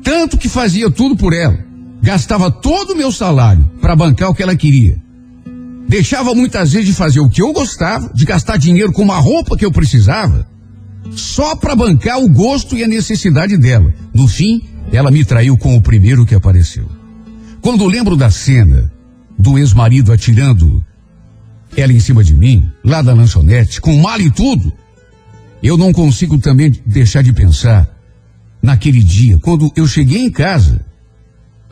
[0.04, 1.58] Tanto que fazia tudo por ela.
[2.02, 5.02] Gastava todo o meu salário para bancar o que ela queria.
[5.88, 9.56] Deixava muitas vezes de fazer o que eu gostava, de gastar dinheiro com uma roupa
[9.56, 10.48] que eu precisava,
[11.12, 13.94] só para bancar o gosto e a necessidade dela.
[14.14, 16.88] No fim, ela me traiu com o primeiro que apareceu.
[17.66, 18.92] Quando lembro da cena
[19.40, 20.86] do ex-marido atirando
[21.76, 24.72] ela em cima de mim, lá da lanchonete, com mal e tudo,
[25.64, 27.90] eu não consigo também deixar de pensar
[28.62, 30.80] naquele dia, quando eu cheguei em casa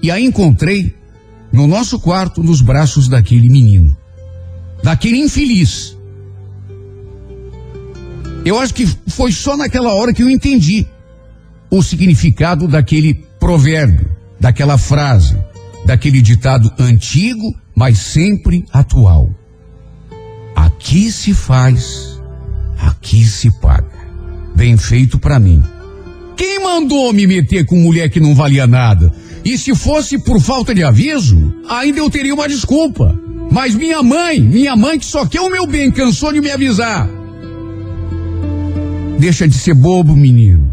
[0.01, 0.95] e a encontrei
[1.51, 3.95] no nosso quarto nos braços daquele menino,
[4.81, 5.95] daquele infeliz.
[8.43, 10.87] Eu acho que foi só naquela hora que eu entendi
[11.69, 15.37] o significado daquele provérbio, daquela frase,
[15.85, 19.29] daquele ditado antigo, mas sempre atual.
[20.55, 22.19] Aqui se faz,
[22.77, 23.91] aqui se paga.
[24.55, 25.63] Bem feito para mim
[26.35, 29.13] quem mandou me meter com mulher que não valia nada?
[29.45, 33.17] E se fosse por falta de aviso, ainda eu teria uma desculpa.
[33.51, 37.07] Mas minha mãe, minha mãe que só quer o meu bem, cansou de me avisar.
[39.19, 40.72] Deixa de ser bobo, menino.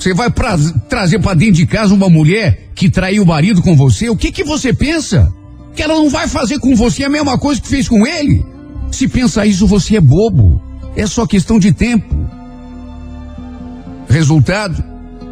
[0.00, 0.56] Você vai pra,
[0.88, 4.08] trazer para dentro de casa uma mulher que traiu o marido com você?
[4.08, 5.30] O que que você pensa?
[5.76, 8.42] Que ela não vai fazer com você a mesma coisa que fez com ele?
[8.90, 10.58] Se pensa isso, você é bobo.
[10.96, 12.14] É só questão de tempo.
[14.08, 14.82] Resultado,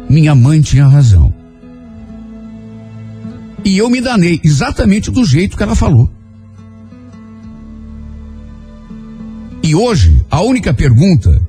[0.07, 1.33] minha mãe tinha razão.
[3.65, 6.11] E eu me danei exatamente do jeito que ela falou.
[9.63, 11.41] E hoje, a única pergunta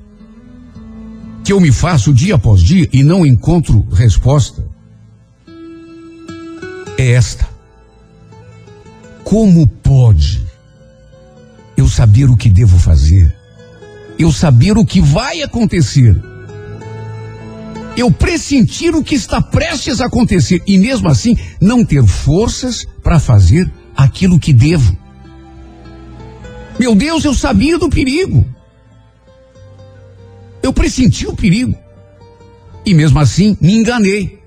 [1.51, 4.65] que eu me faço dia após dia e não encontro resposta
[6.97, 7.45] é esta:
[9.21, 10.41] Como pode
[11.75, 13.35] eu saber o que devo fazer?
[14.17, 16.15] Eu saber o que vai acontecer?
[17.97, 23.19] Eu pressentir o que está prestes a acontecer e mesmo assim não ter forças para
[23.19, 24.97] fazer aquilo que devo?
[26.79, 28.45] Meu Deus, eu sabia do perigo.
[30.61, 31.75] Eu pressenti o perigo.
[32.85, 34.39] E mesmo assim, me enganei.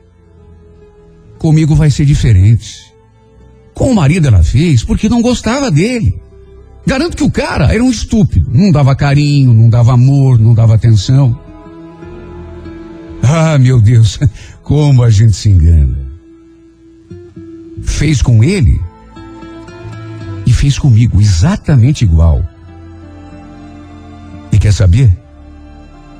[1.38, 2.92] Comigo vai ser diferente.
[3.74, 6.20] Com o marido ela fez porque não gostava dele.
[6.86, 8.48] Garanto que o cara era um estúpido.
[8.52, 11.38] Não dava carinho, não dava amor, não dava atenção.
[13.22, 14.18] Ah, meu Deus,
[14.62, 15.98] como a gente se engana.
[17.82, 18.80] Fez com ele
[20.46, 22.46] e fez comigo exatamente igual.
[24.52, 25.23] E quer saber?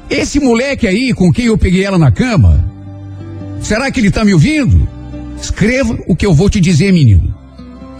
[0.09, 2.64] Esse moleque aí com quem eu peguei ela na cama,
[3.61, 4.87] será que ele tá me ouvindo?
[5.40, 7.35] Escreva o que eu vou te dizer, menino.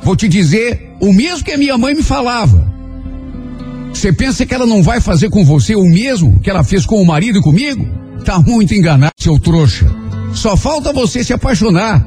[0.03, 2.73] Vou te dizer o mesmo que a minha mãe me falava.
[3.93, 7.01] Você pensa que ela não vai fazer com você o mesmo que ela fez com
[7.01, 7.87] o marido e comigo?
[8.25, 9.87] Tá muito enganado, seu trouxa.
[10.35, 12.05] Só falta você se apaixonar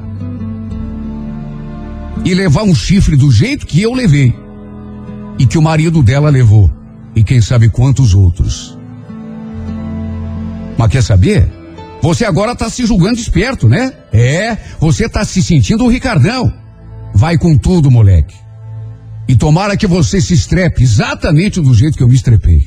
[2.24, 4.34] e levar um chifre do jeito que eu levei
[5.38, 6.70] e que o marido dela levou
[7.16, 8.77] e quem sabe quantos outros.
[10.78, 11.46] Mas quer saber?
[12.00, 13.92] Você agora está se julgando esperto, né?
[14.12, 16.52] É, você está se sentindo o Ricardão.
[17.12, 18.36] Vai com tudo, moleque.
[19.26, 22.66] E tomara que você se estrepe exatamente do jeito que eu me estrepei.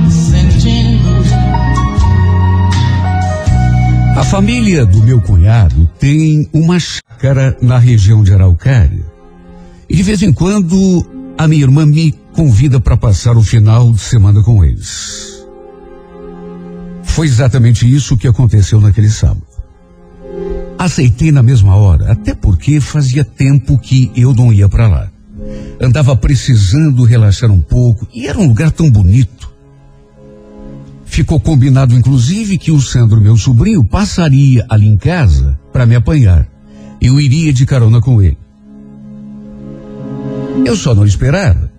[4.31, 9.05] família do meu cunhado tem uma chácara na região de Araucária.
[9.89, 11.05] E de vez em quando
[11.37, 15.45] a minha irmã me convida para passar o final de semana com eles.
[17.03, 19.45] Foi exatamente isso que aconteceu naquele sábado.
[20.79, 25.11] Aceitei na mesma hora, até porque fazia tempo que eu não ia para lá.
[25.77, 29.40] Andava precisando relaxar um pouco e era um lugar tão bonito.
[31.11, 36.47] Ficou combinado, inclusive, que o Sandro, meu sobrinho, passaria ali em casa para me apanhar.
[37.01, 38.37] Eu iria de carona com ele.
[40.65, 41.69] Eu só não esperava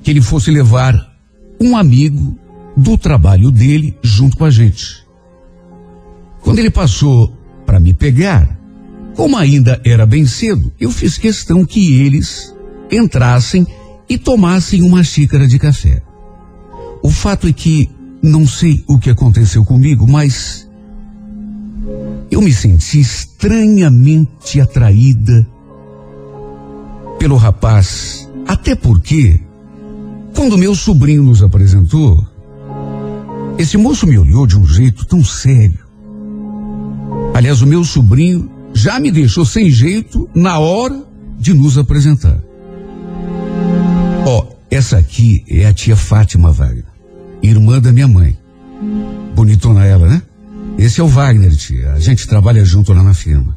[0.00, 0.94] que ele fosse levar
[1.60, 2.38] um amigo
[2.76, 5.04] do trabalho dele junto com a gente.
[6.40, 7.36] Quando ele passou
[7.66, 8.48] para me pegar,
[9.16, 12.54] como ainda era bem cedo, eu fiz questão que eles
[12.92, 13.66] entrassem
[14.08, 16.00] e tomassem uma xícara de café.
[17.02, 17.90] O fato é que
[18.24, 20.66] não sei o que aconteceu comigo, mas
[22.30, 25.46] eu me senti estranhamente atraída
[27.18, 29.40] pelo rapaz, até porque,
[30.34, 32.26] quando meu sobrinho nos apresentou,
[33.58, 35.84] esse moço me olhou de um jeito tão sério.
[37.34, 41.04] Aliás, o meu sobrinho já me deixou sem jeito na hora
[41.38, 42.42] de nos apresentar.
[44.26, 46.93] Ó, oh, essa aqui é a tia Fátima Wagner,
[47.50, 48.36] irmã da minha mãe.
[49.34, 50.22] Bonitona ela, né?
[50.78, 51.92] Esse é o Wagner, tia.
[51.92, 53.56] A gente trabalha junto lá na firma.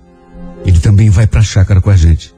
[0.66, 2.34] Ele também vai pra chácara com a gente.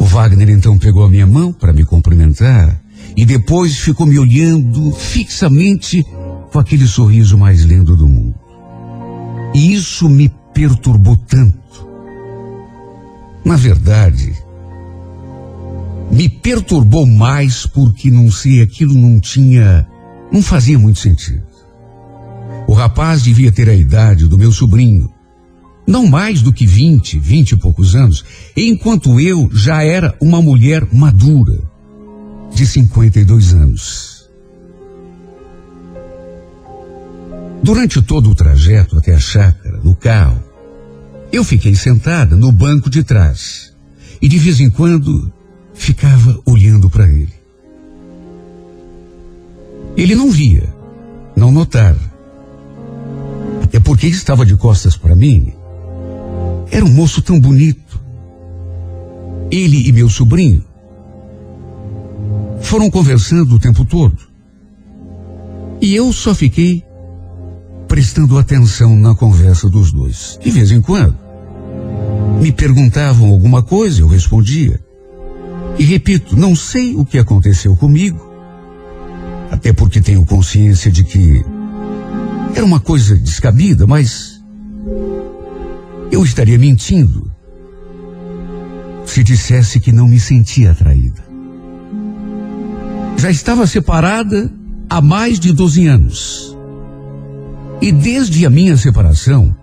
[0.00, 2.80] O Wagner então pegou a minha mão para me cumprimentar
[3.16, 6.04] e depois ficou me olhando fixamente
[6.50, 8.34] com aquele sorriso mais lindo do mundo.
[9.54, 11.60] E isso me perturbou tanto.
[13.44, 14.32] Na verdade,
[16.12, 19.86] me perturbou mais porque não sei, aquilo não tinha,
[20.30, 21.42] não fazia muito sentido.
[22.68, 25.10] O rapaz devia ter a idade do meu sobrinho,
[25.86, 30.86] não mais do que vinte, vinte e poucos anos, enquanto eu já era uma mulher
[30.92, 31.58] madura,
[32.54, 34.28] de 52 anos.
[37.62, 40.42] Durante todo o trajeto até a chácara, no carro,
[41.32, 43.72] eu fiquei sentada no banco de trás
[44.20, 45.32] e de vez em quando
[45.82, 47.32] ficava olhando para ele.
[49.96, 50.72] Ele não via,
[51.34, 52.00] não notava.
[53.72, 55.52] É porque estava de costas para mim.
[56.70, 58.00] Era um moço tão bonito.
[59.50, 60.64] Ele e meu sobrinho
[62.60, 64.16] foram conversando o tempo todo.
[65.80, 66.84] E eu só fiquei
[67.88, 70.38] prestando atenção na conversa dos dois.
[70.40, 71.16] De vez em quando,
[72.40, 74.81] me perguntavam alguma coisa, eu respondia.
[75.78, 78.20] E repito, não sei o que aconteceu comigo,
[79.50, 81.44] até porque tenho consciência de que
[82.54, 84.40] era uma coisa descabida, mas
[86.10, 87.32] eu estaria mentindo
[89.04, 91.22] se dissesse que não me sentia atraída.
[93.18, 94.52] Já estava separada
[94.88, 96.56] há mais de 12 anos.
[97.80, 99.54] E desde a minha separação,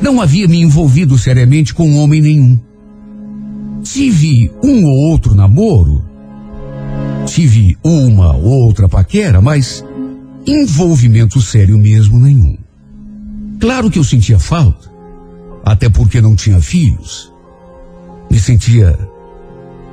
[0.00, 2.58] não havia me envolvido seriamente com homem nenhum.
[3.84, 6.02] Tive um ou outro namoro,
[7.26, 9.84] tive uma ou outra paquera, mas
[10.46, 12.56] envolvimento sério mesmo nenhum.
[13.60, 14.90] Claro que eu sentia falta,
[15.64, 17.32] até porque não tinha filhos.
[18.30, 18.98] Me sentia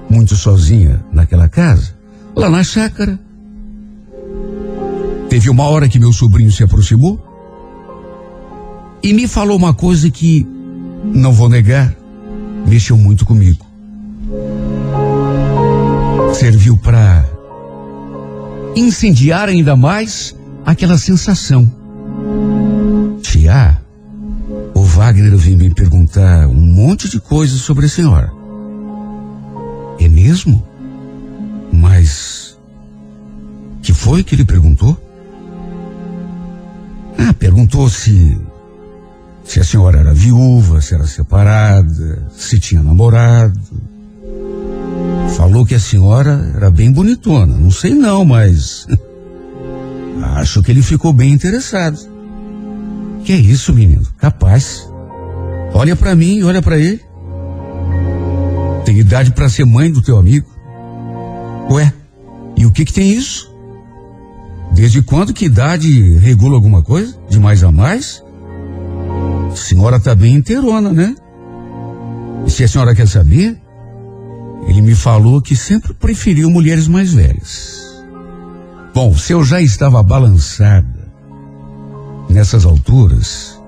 [0.10, 1.94] muito sozinha naquela casa,
[2.36, 3.20] lá na chácara.
[5.30, 7.22] Teve uma hora que meu sobrinho se aproximou
[9.04, 10.48] e me falou uma coisa que,
[11.14, 11.96] não vou negar,
[12.66, 13.61] mexeu muito comigo.
[16.34, 17.26] Serviu para
[18.76, 21.72] incendiar ainda mais aquela sensação.
[23.22, 23.82] Tia,
[24.74, 28.32] o Wagner veio me perguntar um monte de coisas sobre a senhora.
[30.00, 30.66] É mesmo?
[31.72, 32.58] Mas.
[33.82, 34.98] Que foi que ele perguntou?
[37.18, 38.40] Ah, perguntou se
[39.44, 43.60] se a senhora era viúva, se era separada, se tinha namorado.
[45.36, 47.56] Falou que a senhora era bem bonitona.
[47.58, 48.88] Não sei não, mas.
[50.36, 51.98] Acho que ele ficou bem interessado.
[53.24, 54.06] Que é isso, menino?
[54.18, 54.88] Capaz.
[55.74, 57.02] Olha para mim e olha para ele.
[58.84, 60.50] Tem idade para ser mãe do teu amigo.
[61.70, 61.94] Ué,
[62.58, 63.50] e o que que tem isso?
[64.74, 67.16] Desde quando que idade regula alguma coisa?
[67.30, 68.24] De mais a mais?
[69.52, 71.16] A senhora tá bem inteirona, né?
[72.46, 73.61] E se a senhora quer saber,
[74.68, 77.82] ele me falou que sempre preferiu mulheres mais velhas.
[78.94, 81.12] Bom, se eu já estava balançada
[82.30, 83.60] nessas alturas,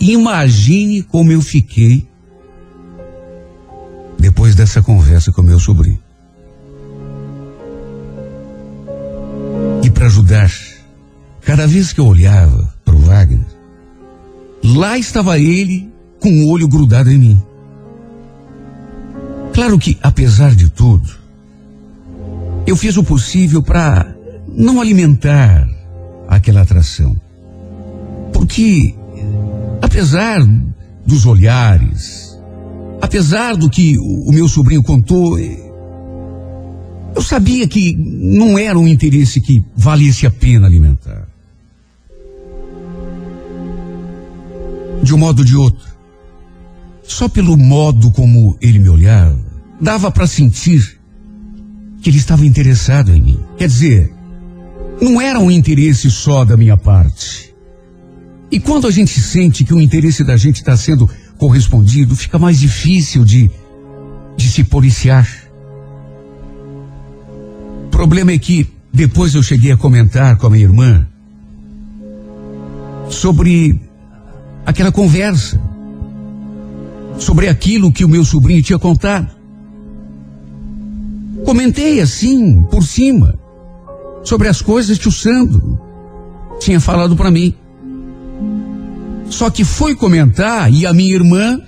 [0.00, 2.08] imagine como eu fiquei
[4.18, 5.98] depois dessa conversa com meu sobrinho.
[9.84, 10.50] E para ajudar,
[11.42, 13.46] cada vez que eu olhava para o Wagner,
[14.64, 17.42] lá estava ele com o olho grudado em mim.
[19.58, 21.10] Claro que, apesar de tudo,
[22.64, 25.68] eu fiz o possível para não alimentar
[26.28, 27.20] aquela atração.
[28.32, 28.94] Porque,
[29.82, 30.46] apesar
[31.04, 32.38] dos olhares,
[33.02, 39.64] apesar do que o meu sobrinho contou, eu sabia que não era um interesse que
[39.74, 41.26] valesse a pena alimentar.
[45.02, 45.88] De um modo ou de outro,
[47.02, 49.47] só pelo modo como ele me olhava,
[49.80, 50.98] dava para sentir
[52.00, 53.40] que ele estava interessado em mim.
[53.56, 54.12] Quer dizer,
[55.00, 57.54] não era um interesse só da minha parte.
[58.50, 62.58] E quando a gente sente que o interesse da gente está sendo correspondido, fica mais
[62.58, 63.50] difícil de,
[64.36, 65.48] de se policiar
[67.98, 68.64] problema é que
[68.94, 71.04] depois eu cheguei a comentar com a minha irmã
[73.10, 73.80] sobre
[74.64, 75.60] aquela conversa,
[77.18, 79.28] sobre aquilo que o meu sobrinho tinha contado.
[81.48, 83.34] Comentei assim, por cima,
[84.22, 85.80] sobre as coisas que o Sandro
[86.60, 87.54] tinha falado para mim.
[89.30, 91.58] Só que foi comentar e a minha irmã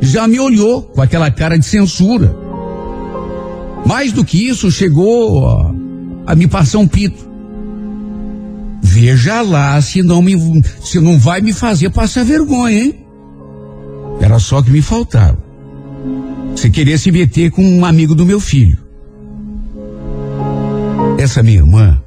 [0.00, 2.32] já me olhou com aquela cara de censura.
[3.84, 5.74] Mais do que isso, chegou a,
[6.28, 7.28] a me passar um pito.
[8.80, 13.06] Veja lá se não me, se não vai me fazer passar vergonha, hein?
[14.20, 15.36] Era só que me faltava.
[16.54, 18.89] Você queria se meter com um amigo do meu filho.
[21.20, 22.02] Essa minha irmã,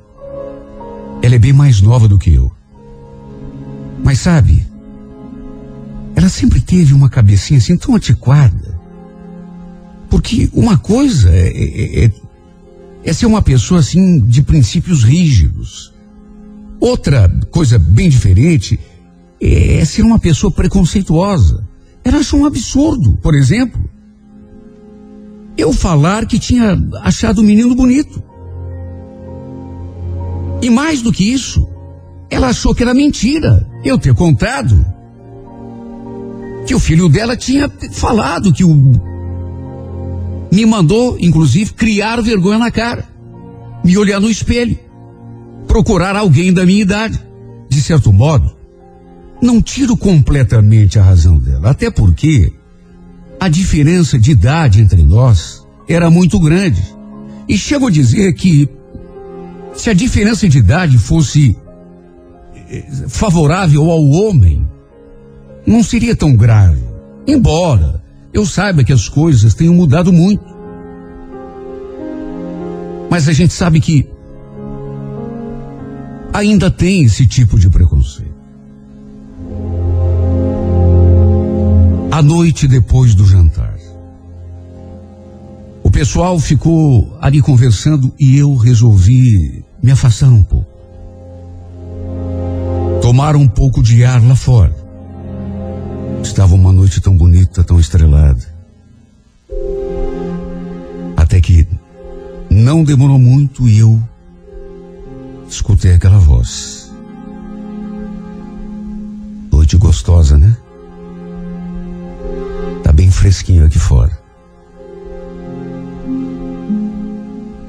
[1.22, 2.52] ela é bem mais nova do que eu.
[4.04, 4.66] Mas sabe,
[6.16, 8.74] ela sempre teve uma cabecinha assim tão antiquada
[10.14, 12.12] porque uma coisa é, é, é,
[13.04, 15.92] é ser uma pessoa assim de princípios rígidos.
[16.80, 18.80] Outra coisa bem diferente
[19.42, 21.68] é ser uma pessoa preconceituosa.
[22.04, 23.84] Ela achou um absurdo, por exemplo,
[25.58, 28.33] eu falar que tinha achado o menino bonito.
[30.64, 31.68] E mais do que isso,
[32.30, 34.74] ela achou que era mentira eu ter contado
[36.66, 38.74] que o filho dela tinha falado que o
[40.50, 43.06] me mandou, inclusive, criar vergonha na cara,
[43.84, 44.80] me olhar no espelho,
[45.68, 47.20] procurar alguém da minha idade.
[47.68, 48.50] De certo modo,
[49.42, 52.54] não tiro completamente a razão dela, até porque
[53.38, 56.82] a diferença de idade entre nós era muito grande.
[57.50, 58.70] E chego a dizer que
[59.74, 61.58] se a diferença de idade fosse
[62.70, 64.68] eh, favorável ao homem,
[65.66, 66.84] não seria tão grave.
[67.28, 68.02] Embora
[68.34, 70.44] eu saiba que as coisas tenham mudado muito.
[73.10, 74.08] Mas a gente sabe que
[76.34, 78.34] ainda tem esse tipo de preconceito.
[82.12, 83.73] A noite depois do jantar.
[85.94, 90.68] Pessoal ficou ali conversando e eu resolvi me afastar um pouco.
[93.00, 94.76] Tomar um pouco de ar lá fora.
[96.24, 98.44] Estava uma noite tão bonita, tão estrelada.
[101.16, 101.68] Até que
[102.50, 104.02] não demorou muito e eu
[105.48, 106.92] escutei aquela voz.
[109.52, 110.58] Noite gostosa, né?
[112.84, 114.23] Tá bem fresquinho aqui fora.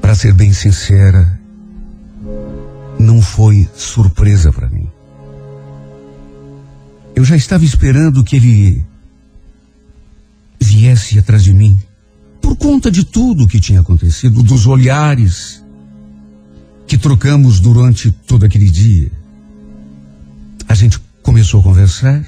[0.05, 1.41] Para ser bem sincera,
[2.99, 4.87] não foi surpresa para mim.
[7.15, 8.85] Eu já estava esperando que ele
[10.59, 11.79] viesse atrás de mim.
[12.39, 15.65] Por conta de tudo que tinha acontecido, dos olhares
[16.85, 19.11] que trocamos durante todo aquele dia.
[20.69, 22.23] A gente começou a conversar.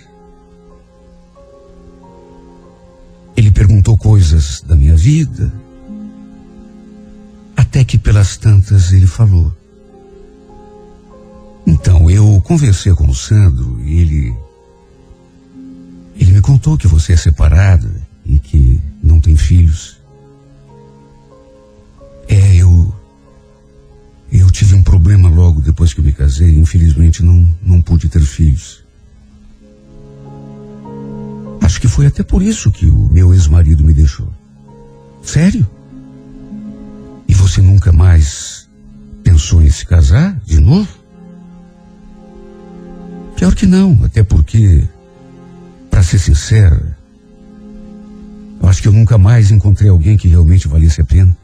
[3.35, 5.66] Ele perguntou coisas da minha vida.
[7.77, 9.55] Até que pelas tantas ele falou:
[11.67, 14.35] Então, eu conversei com o Sandro e ele.
[16.19, 17.87] Ele me contou que você é separada
[18.25, 19.99] e que não tem filhos.
[22.27, 22.91] É, eu.
[24.31, 26.57] Eu tive um problema logo depois que me casei.
[26.57, 28.83] Infelizmente, não, não pude ter filhos.
[31.61, 34.33] Acho que foi até por isso que o meu ex-marido me deixou.
[35.21, 35.76] Sério?
[37.37, 38.67] Você nunca mais
[39.23, 40.87] pensou em se casar de novo?
[43.35, 44.83] Pior que não, até porque,
[45.89, 46.97] para ser sincera,
[48.61, 51.35] eu acho que eu nunca mais encontrei alguém que realmente valesse a pena.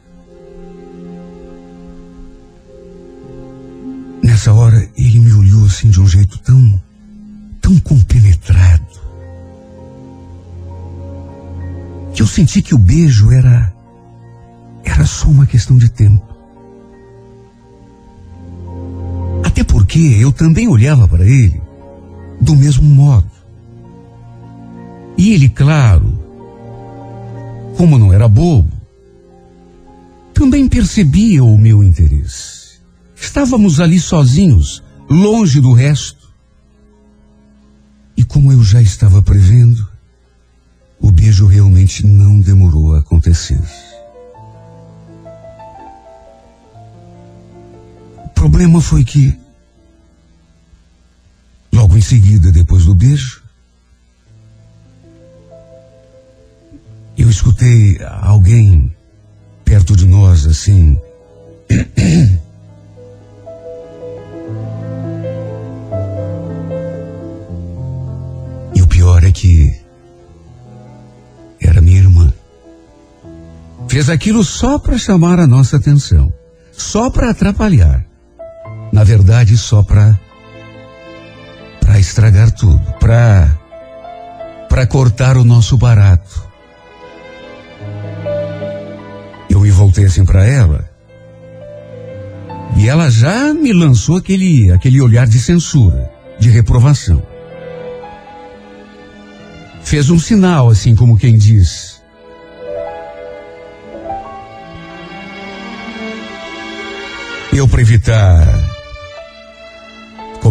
[4.22, 6.82] Nessa hora, ele me olhou assim de um jeito tão,
[7.60, 9.00] tão compenetrado,
[12.14, 13.73] que eu senti que o beijo era,
[14.84, 16.24] era só uma questão de tempo.
[19.44, 21.60] Até porque eu também olhava para ele
[22.40, 23.30] do mesmo modo.
[25.16, 26.18] E ele, claro,
[27.76, 28.70] como não era bobo,
[30.32, 32.80] também percebia o meu interesse.
[33.14, 36.28] Estávamos ali sozinhos, longe do resto.
[38.16, 39.88] E como eu já estava prevendo,
[41.00, 43.60] o beijo realmente não demorou a acontecer.
[48.44, 49.34] Problema foi que,
[51.72, 53.42] logo em seguida, depois do beijo,
[57.16, 58.94] eu escutei alguém
[59.64, 61.00] perto de nós assim.
[68.90, 69.74] pior é que
[71.62, 72.30] era minha irmã.
[73.88, 76.30] Fez aquilo só para chamar a nossa atenção,
[76.72, 78.06] só para atrapalhar.
[78.94, 80.16] Na verdade, só para
[81.80, 83.50] para estragar tudo, para
[84.68, 86.48] para cortar o nosso barato.
[89.50, 90.88] Eu me voltei assim para ela.
[92.76, 97.34] E ela já me lançou aquele aquele olhar de censura, de reprovação
[99.94, 102.02] fez um sinal, assim como quem diz.
[107.52, 108.63] Eu, para evitar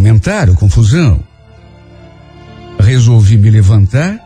[0.04, 1.24] comentário, confusão,
[2.78, 4.20] resolvi me levantar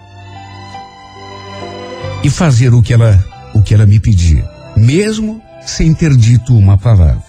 [2.23, 3.23] e fazer o que ela,
[3.53, 4.43] o que ela me pedia,
[4.75, 7.23] mesmo sem ter dito uma palavra.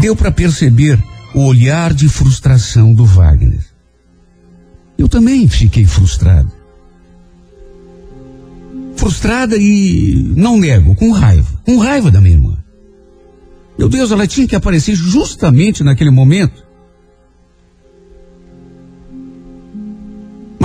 [0.00, 1.00] Deu para perceber
[1.32, 3.64] o olhar de frustração do Wagner.
[4.98, 6.50] Eu também fiquei frustrado.
[8.96, 11.56] Frustrada e, não nego, com raiva.
[11.64, 12.58] Com raiva da minha irmã.
[13.78, 16.65] Meu Deus, ela tinha que aparecer justamente naquele momento.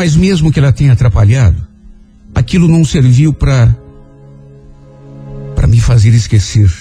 [0.01, 1.61] Mas mesmo que ela tenha atrapalhado,
[2.33, 3.77] aquilo não serviu para
[5.53, 6.73] para me fazer esquecer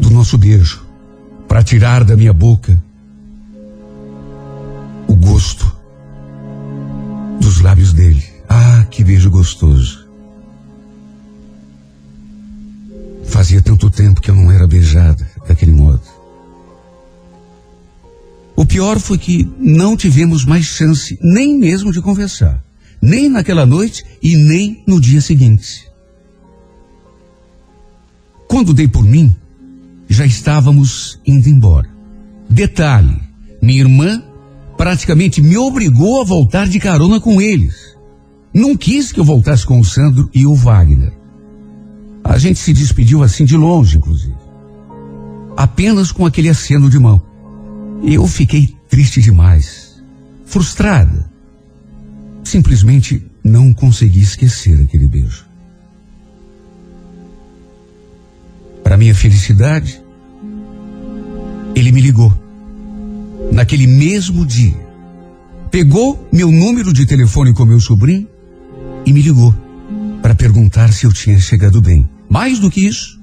[0.00, 0.84] do nosso beijo,
[1.46, 2.76] para tirar da minha boca
[5.06, 5.72] o gosto
[7.40, 8.24] dos lábios dele.
[8.48, 10.08] Ah, que beijo gostoso.
[13.26, 16.02] Fazia tanto tempo que eu não era beijada daquele modo.
[18.60, 22.62] O pior foi que não tivemos mais chance nem mesmo de conversar.
[23.00, 25.90] Nem naquela noite e nem no dia seguinte.
[28.46, 29.34] Quando dei por mim,
[30.10, 31.88] já estávamos indo embora.
[32.50, 33.18] Detalhe:
[33.62, 34.22] minha irmã
[34.76, 37.96] praticamente me obrigou a voltar de carona com eles.
[38.52, 41.14] Não quis que eu voltasse com o Sandro e o Wagner.
[42.22, 44.36] A gente se despediu assim de longe, inclusive.
[45.56, 47.29] Apenas com aquele aceno de mão.
[48.02, 50.02] Eu fiquei triste demais,
[50.44, 51.30] frustrada.
[52.42, 55.44] Simplesmente não consegui esquecer aquele beijo.
[58.82, 60.02] Para minha felicidade,
[61.74, 62.32] ele me ligou
[63.52, 64.76] naquele mesmo dia,
[65.70, 68.26] pegou meu número de telefone com meu sobrinho
[69.06, 69.54] e me ligou
[70.20, 72.08] para perguntar se eu tinha chegado bem.
[72.28, 73.20] Mais do que isso,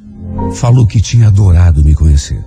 [0.56, 2.44] falou que tinha adorado me conhecer.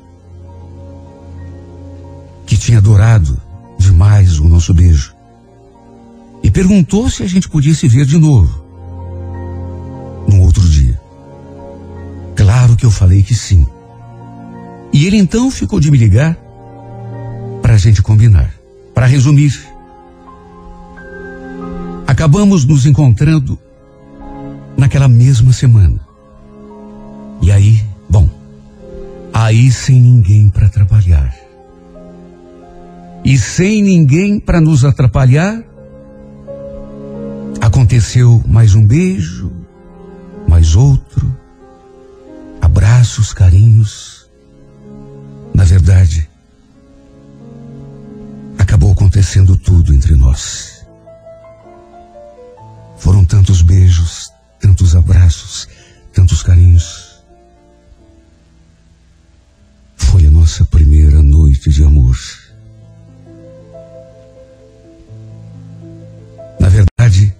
[2.51, 3.41] Que tinha adorado
[3.79, 5.15] demais o nosso beijo.
[6.43, 8.65] E perguntou se a gente podia se ver de novo.
[10.27, 11.01] No outro dia.
[12.35, 13.65] Claro que eu falei que sim.
[14.93, 16.37] E ele então ficou de me ligar
[17.63, 18.53] para a gente combinar.
[18.93, 19.57] Para resumir,
[22.05, 23.57] acabamos nos encontrando
[24.77, 26.01] naquela mesma semana.
[27.41, 28.29] E aí, bom,
[29.33, 31.40] aí sem ninguém para trabalhar.
[33.25, 35.63] E sem ninguém para nos atrapalhar,
[37.61, 39.53] aconteceu mais um beijo,
[40.49, 41.37] mais outro,
[42.61, 44.29] abraços, carinhos.
[45.53, 46.29] Na verdade,
[48.59, 50.85] acabou acontecendo tudo entre nós.
[52.97, 55.69] Foram tantos beijos, tantos abraços,
[56.13, 57.23] tantos carinhos.
[59.97, 62.17] Foi a nossa primeira noite de amor.
[66.61, 67.35] Na verdade,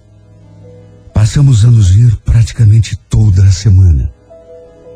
[1.13, 4.11] passamos a nos ver praticamente toda a semana.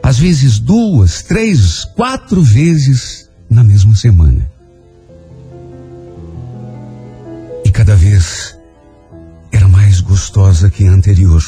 [0.01, 4.49] Às vezes duas, três, quatro vezes na mesma semana.
[7.63, 8.57] E cada vez
[9.51, 11.43] era mais gostosa que a anterior.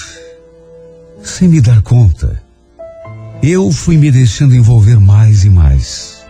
[1.23, 2.41] Sem me dar conta,
[3.41, 6.23] eu fui me deixando envolver mais e mais.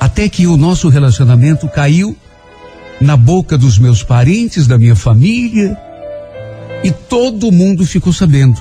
[0.00, 2.16] Até que o nosso relacionamento caiu
[3.00, 5.76] na boca dos meus parentes, da minha família,
[6.82, 8.60] e todo mundo ficou sabendo.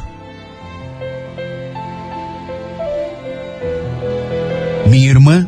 [4.89, 5.47] Minha irmã,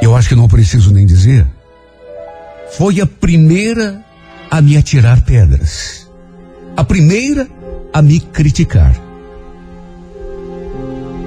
[0.00, 1.46] eu acho que não preciso nem dizer,
[2.72, 4.02] foi a primeira
[4.50, 6.08] a me atirar pedras.
[6.76, 7.48] A primeira
[7.92, 8.94] a me criticar.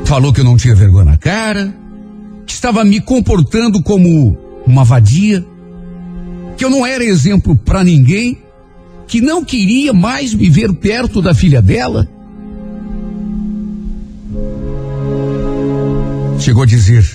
[0.06, 1.74] Falou que eu não tinha vergonha na cara,
[2.46, 4.38] que estava me comportando como
[4.72, 5.46] uma vadia,
[6.58, 8.38] que eu não era exemplo para ninguém,
[9.06, 12.08] que não queria mais me ver perto da filha dela.
[16.40, 17.06] Chegou a dizer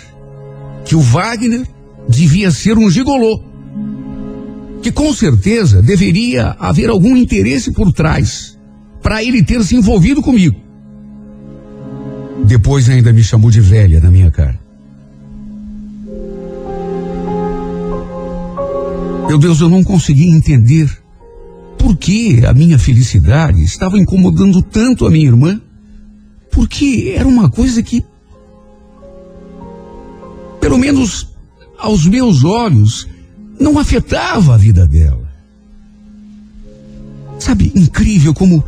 [0.85, 1.67] que o Wagner
[2.09, 3.43] devia ser um gigolô,
[4.83, 8.57] que com certeza deveria haver algum interesse por trás
[9.03, 10.57] para ele ter se envolvido comigo.
[12.45, 14.66] Depois ainda me chamou de velha na minha cara.
[19.27, 20.89] Meu Deus, eu não conseguia entender
[21.77, 25.61] por que a minha felicidade estava incomodando tanto a minha irmã,
[26.51, 28.05] porque era uma coisa que,
[30.61, 31.35] pelo menos
[31.77, 33.09] aos meus olhos,
[33.59, 35.29] não afetava a vida dela.
[37.41, 38.65] Sabe, incrível como,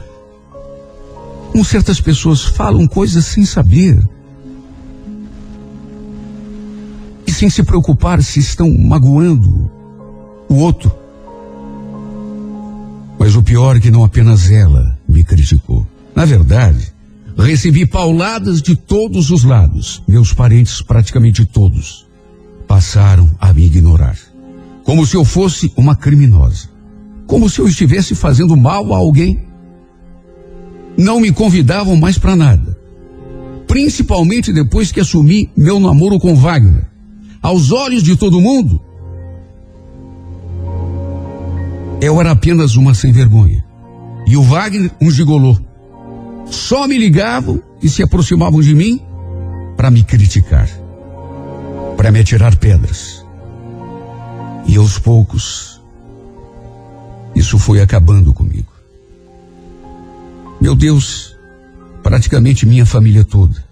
[1.53, 3.97] como certas pessoas falam coisas sem saber.
[7.25, 9.78] E sem se preocupar se estão magoando
[10.49, 10.93] o outro.
[13.19, 15.87] Mas o pior é que não apenas ela me criticou.
[16.15, 16.93] Na verdade,
[17.37, 20.03] recebi pauladas de todos os lados.
[20.07, 22.07] Meus parentes, praticamente todos,
[22.67, 24.17] passaram a me ignorar.
[24.85, 26.69] Como se eu fosse uma criminosa.
[27.27, 29.43] Como se eu estivesse fazendo mal a alguém.
[30.97, 32.77] Não me convidavam mais para nada.
[33.67, 36.87] Principalmente depois que assumi meu namoro com Wagner.
[37.43, 38.81] Aos olhos de todo mundo,
[42.01, 43.65] eu era apenas uma sem vergonha.
[44.27, 45.57] E o Wagner, um gigolô.
[46.47, 49.03] Só me ligavam e se aproximavam de mim
[49.77, 50.69] para me criticar,
[51.97, 53.25] para me atirar pedras.
[54.67, 55.81] E aos poucos,
[57.35, 58.73] isso foi acabando comigo.
[60.61, 61.37] Meu Deus,
[62.03, 63.65] praticamente minha família toda,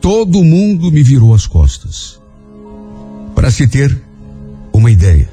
[0.00, 2.20] todo mundo me virou as costas.
[3.34, 3.96] Para se ter
[4.72, 5.28] uma ideia,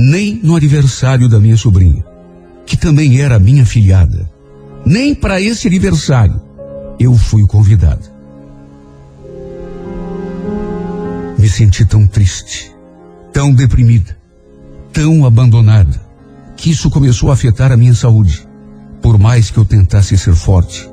[0.00, 2.02] nem no aniversário da minha sobrinha,
[2.64, 4.30] que também era minha filhada,
[4.84, 6.40] nem para esse aniversário
[6.98, 8.08] eu fui convidado.
[11.38, 12.74] Me senti tão triste,
[13.30, 14.16] tão deprimida,
[14.90, 16.00] tão abandonada,
[16.56, 18.46] que isso começou a afetar a minha saúde,
[19.02, 20.88] por mais que eu tentasse ser forte.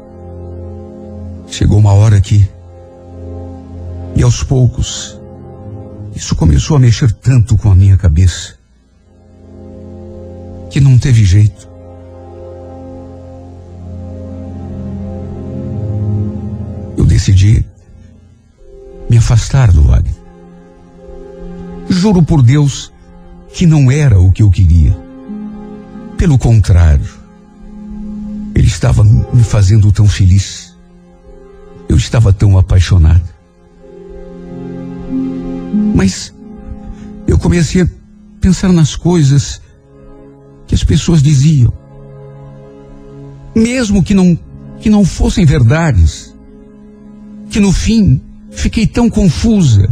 [1.50, 2.46] Chegou uma hora que,
[4.18, 5.18] e aos poucos,
[6.14, 8.57] isso começou a mexer tanto com a minha cabeça,
[10.78, 11.68] que não teve jeito.
[16.96, 17.66] Eu decidi
[19.10, 20.14] me afastar do Wagner.
[21.90, 22.94] Juro por Deus
[23.52, 24.96] que não era o que eu queria.
[26.16, 27.10] Pelo contrário,
[28.54, 30.78] ele estava me fazendo tão feliz.
[31.90, 33.28] Eu estava tão apaixonado.
[35.96, 36.32] Mas
[37.26, 37.88] eu comecei a
[38.40, 39.60] pensar nas coisas
[40.68, 41.74] que as pessoas diziam.
[43.56, 44.38] Mesmo que não,
[44.80, 46.36] que não fossem verdades,
[47.50, 49.88] que no fim fiquei tão confusa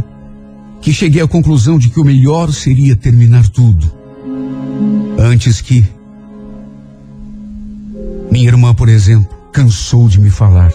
[0.80, 3.90] que cheguei à conclusão de que o melhor seria terminar tudo.
[5.18, 5.84] Antes que
[8.30, 10.72] minha irmã, por exemplo, cansou de me falar.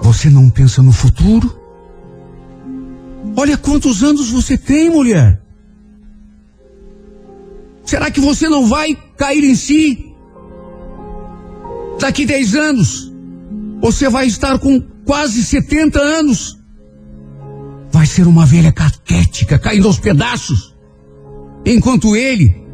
[0.00, 1.58] Você não pensa no futuro?
[3.36, 5.41] Olha quantos anos você tem, mulher.
[7.92, 10.14] Será que você não vai cair em si?
[12.00, 13.12] Daqui 10 anos,
[13.82, 16.58] você vai estar com quase 70 anos.
[17.90, 20.74] Vai ser uma velha caquética caindo aos pedaços.
[21.66, 22.64] Enquanto ele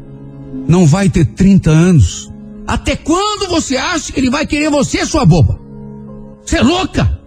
[0.65, 2.31] não vai ter 30 anos.
[2.65, 5.59] Até quando você acha que ele vai querer você, sua boba?
[6.45, 7.18] Você é louca?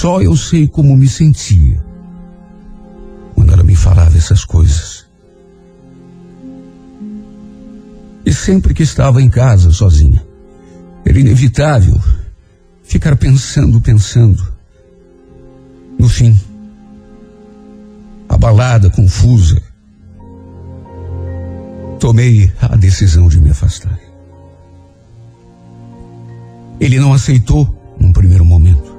[0.00, 1.78] Só eu sei como me sentia
[3.34, 5.04] quando ela me falava essas coisas.
[8.24, 10.24] E sempre que estava em casa sozinha,
[11.04, 12.00] era inevitável
[12.82, 14.42] ficar pensando, pensando.
[15.98, 16.34] No fim,
[18.26, 19.60] abalada, confusa,
[21.98, 24.00] tomei a decisão de me afastar.
[26.80, 27.68] Ele não aceitou
[28.00, 28.89] num primeiro momento.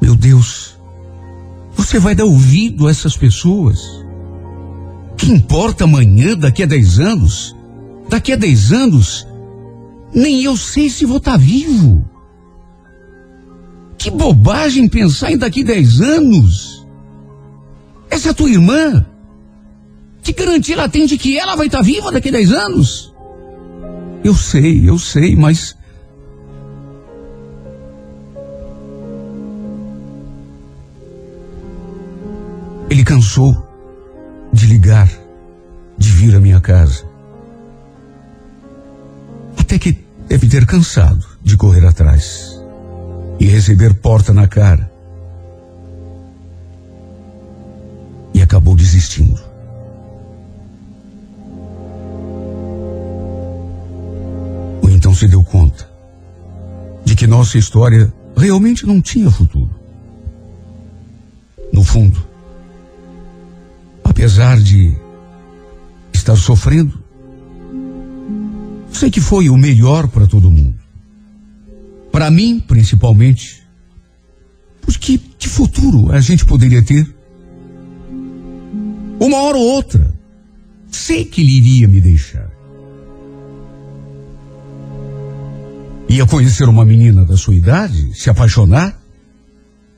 [0.00, 0.78] Meu Deus,
[1.76, 3.80] você vai dar ouvido a essas pessoas?
[5.16, 7.54] Que importa amanhã, daqui a dez anos?
[8.08, 9.26] Daqui a dez anos,
[10.14, 12.04] nem eu sei se vou estar tá vivo.
[13.98, 16.86] Que bobagem pensar em daqui a dez anos.
[18.08, 19.04] Essa tua irmã,
[20.22, 23.14] que garantia ela tem de que ela vai estar tá viva daqui a dez anos?
[24.24, 25.76] Eu sei, eu sei, mas
[32.90, 33.56] Ele cansou
[34.52, 35.08] de ligar,
[35.96, 37.04] de vir à minha casa.
[39.56, 42.60] Até que deve ter cansado de correr atrás
[43.38, 44.90] e receber porta na cara.
[48.34, 49.40] E acabou desistindo.
[54.82, 55.88] Ou então se deu conta
[57.04, 59.70] de que nossa história realmente não tinha futuro.
[61.72, 62.29] No fundo,
[64.20, 64.94] apesar de
[66.12, 67.02] estar sofrendo,
[68.92, 70.74] sei que foi o melhor para todo mundo.
[72.12, 73.62] Para mim, principalmente.
[74.82, 77.08] Porque que futuro a gente poderia ter?
[79.18, 80.12] Uma hora ou outra,
[80.90, 82.50] sei que ele iria me deixar.
[86.10, 89.00] Ia conhecer uma menina da sua idade, se apaixonar,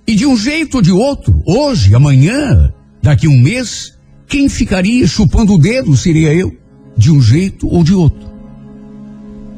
[0.07, 3.99] e de um jeito ou de outro, hoje, amanhã, daqui um mês,
[4.33, 6.57] quem ficaria chupando o dedo seria eu,
[6.97, 8.33] de um jeito ou de outro.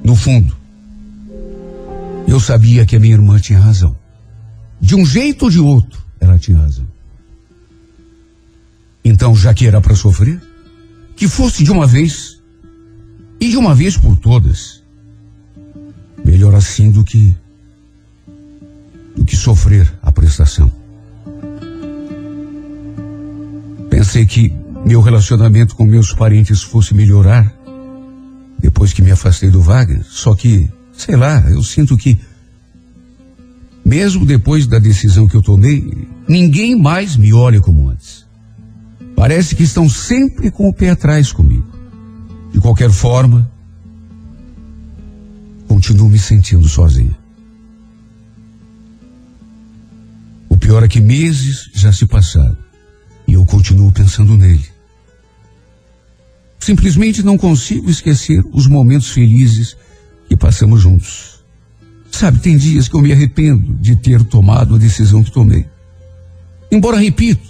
[0.02, 0.52] No fundo,
[2.26, 3.96] eu sabia que a minha irmã tinha razão.
[4.80, 6.84] De um jeito ou de outro, ela tinha razão.
[9.04, 10.42] Então, já que era para sofrer,
[11.14, 12.42] que fosse de uma vez
[13.40, 14.82] e de uma vez por todas.
[16.24, 17.36] Melhor assim do que
[19.14, 20.68] do que sofrer a prestação.
[23.88, 27.52] Pensei que meu relacionamento com meus parentes fosse melhorar
[28.58, 30.04] depois que me afastei do Wagner.
[30.04, 32.18] Só que, sei lá, eu sinto que,
[33.84, 38.24] mesmo depois da decisão que eu tomei, ninguém mais me olha como antes.
[39.16, 41.66] Parece que estão sempre com o pé atrás comigo.
[42.52, 43.50] De qualquer forma,
[45.66, 47.16] continuo me sentindo sozinha.
[50.48, 52.56] O pior é que meses já se passaram
[53.26, 54.73] e eu continuo pensando nele.
[56.64, 59.76] Simplesmente não consigo esquecer os momentos felizes
[60.26, 61.44] que passamos juntos.
[62.10, 65.66] Sabe, tem dias que eu me arrependo de ter tomado a decisão que tomei.
[66.72, 67.46] Embora, repito,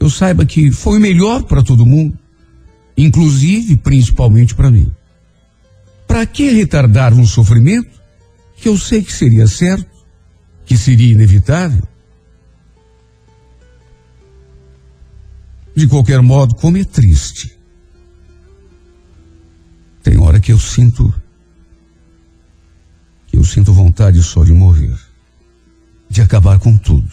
[0.00, 2.18] eu saiba que foi o melhor para todo mundo,
[2.98, 4.90] inclusive, principalmente para mim.
[6.04, 8.02] Para que retardar um sofrimento
[8.56, 9.86] que eu sei que seria certo,
[10.64, 11.84] que seria inevitável?
[15.76, 17.54] De qualquer modo, como é triste.
[20.02, 21.12] Tem hora que eu sinto
[23.26, 24.96] que eu sinto vontade só de morrer,
[26.08, 27.10] de acabar com tudo.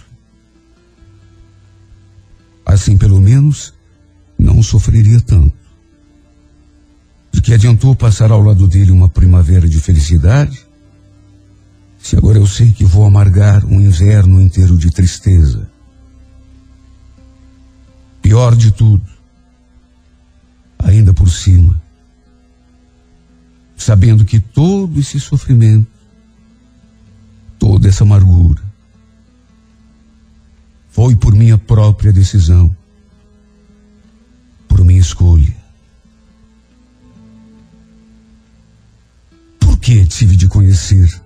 [2.66, 3.74] Assim, pelo menos,
[4.40, 5.58] não sofreria tanto.
[7.34, 10.66] De que adiantou passar ao lado dele uma primavera de felicidade,
[12.00, 15.73] se agora eu sei que vou amargar um inverno inteiro de tristeza
[18.24, 19.06] Pior de tudo,
[20.80, 21.80] ainda por cima,
[23.76, 25.86] sabendo que todo esse sofrimento,
[27.60, 28.64] toda essa amargura,
[30.90, 32.76] foi por minha própria decisão,
[34.70, 35.56] por minha escolha.
[39.60, 41.22] Por que tive de conhecer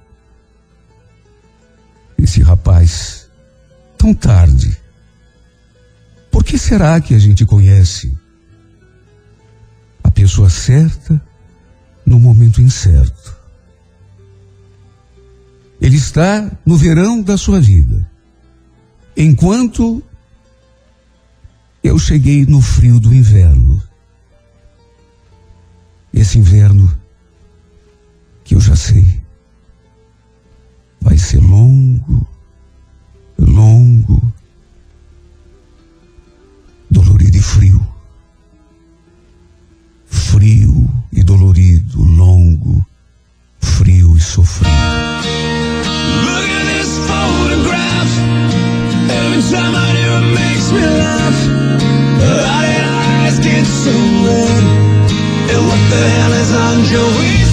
[2.17, 3.29] esse rapaz
[3.99, 4.86] tão tarde?
[6.37, 8.15] Por que será que a gente conhece
[10.03, 11.19] a pessoa certa
[12.05, 13.35] no momento incerto?
[15.81, 18.07] Ele está no verão da sua vida.
[19.17, 20.03] Enquanto
[21.83, 23.81] eu cheguei no frio do inverno.
[26.13, 26.95] Esse inverno
[28.43, 29.23] que eu já sei
[31.01, 32.27] vai ser longo,
[33.39, 34.36] longo
[36.89, 37.95] dolorido e frio.
[40.05, 42.85] Frio e dolorido, longo,
[43.59, 44.71] frio e sofrido.
[46.23, 48.11] Look at this photograph.
[49.09, 51.39] Every time I do it makes me laugh.
[52.21, 52.85] How did
[53.25, 54.63] eyes get so red?
[55.49, 57.46] And what the hell is on Joey's?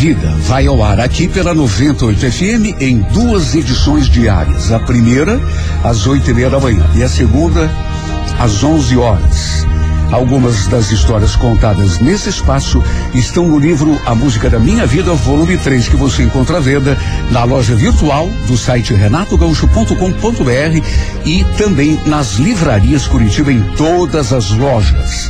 [0.00, 4.72] Vida vai ao ar aqui pela 98 FM em duas edições diárias.
[4.72, 5.38] A primeira
[5.84, 7.70] às oito e meia da manhã e a segunda
[8.38, 9.66] às onze horas.
[10.10, 12.82] Algumas das histórias contadas nesse espaço
[13.12, 16.96] estão no livro A Música da Minha Vida, volume 3, que você encontra à venda
[17.30, 20.86] na loja virtual do site renatogaúcho.com.br
[21.26, 25.29] e também nas livrarias Curitiba em todas as lojas.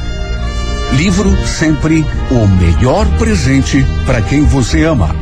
[0.92, 5.19] Livro sempre o melhor presente para quem você ama.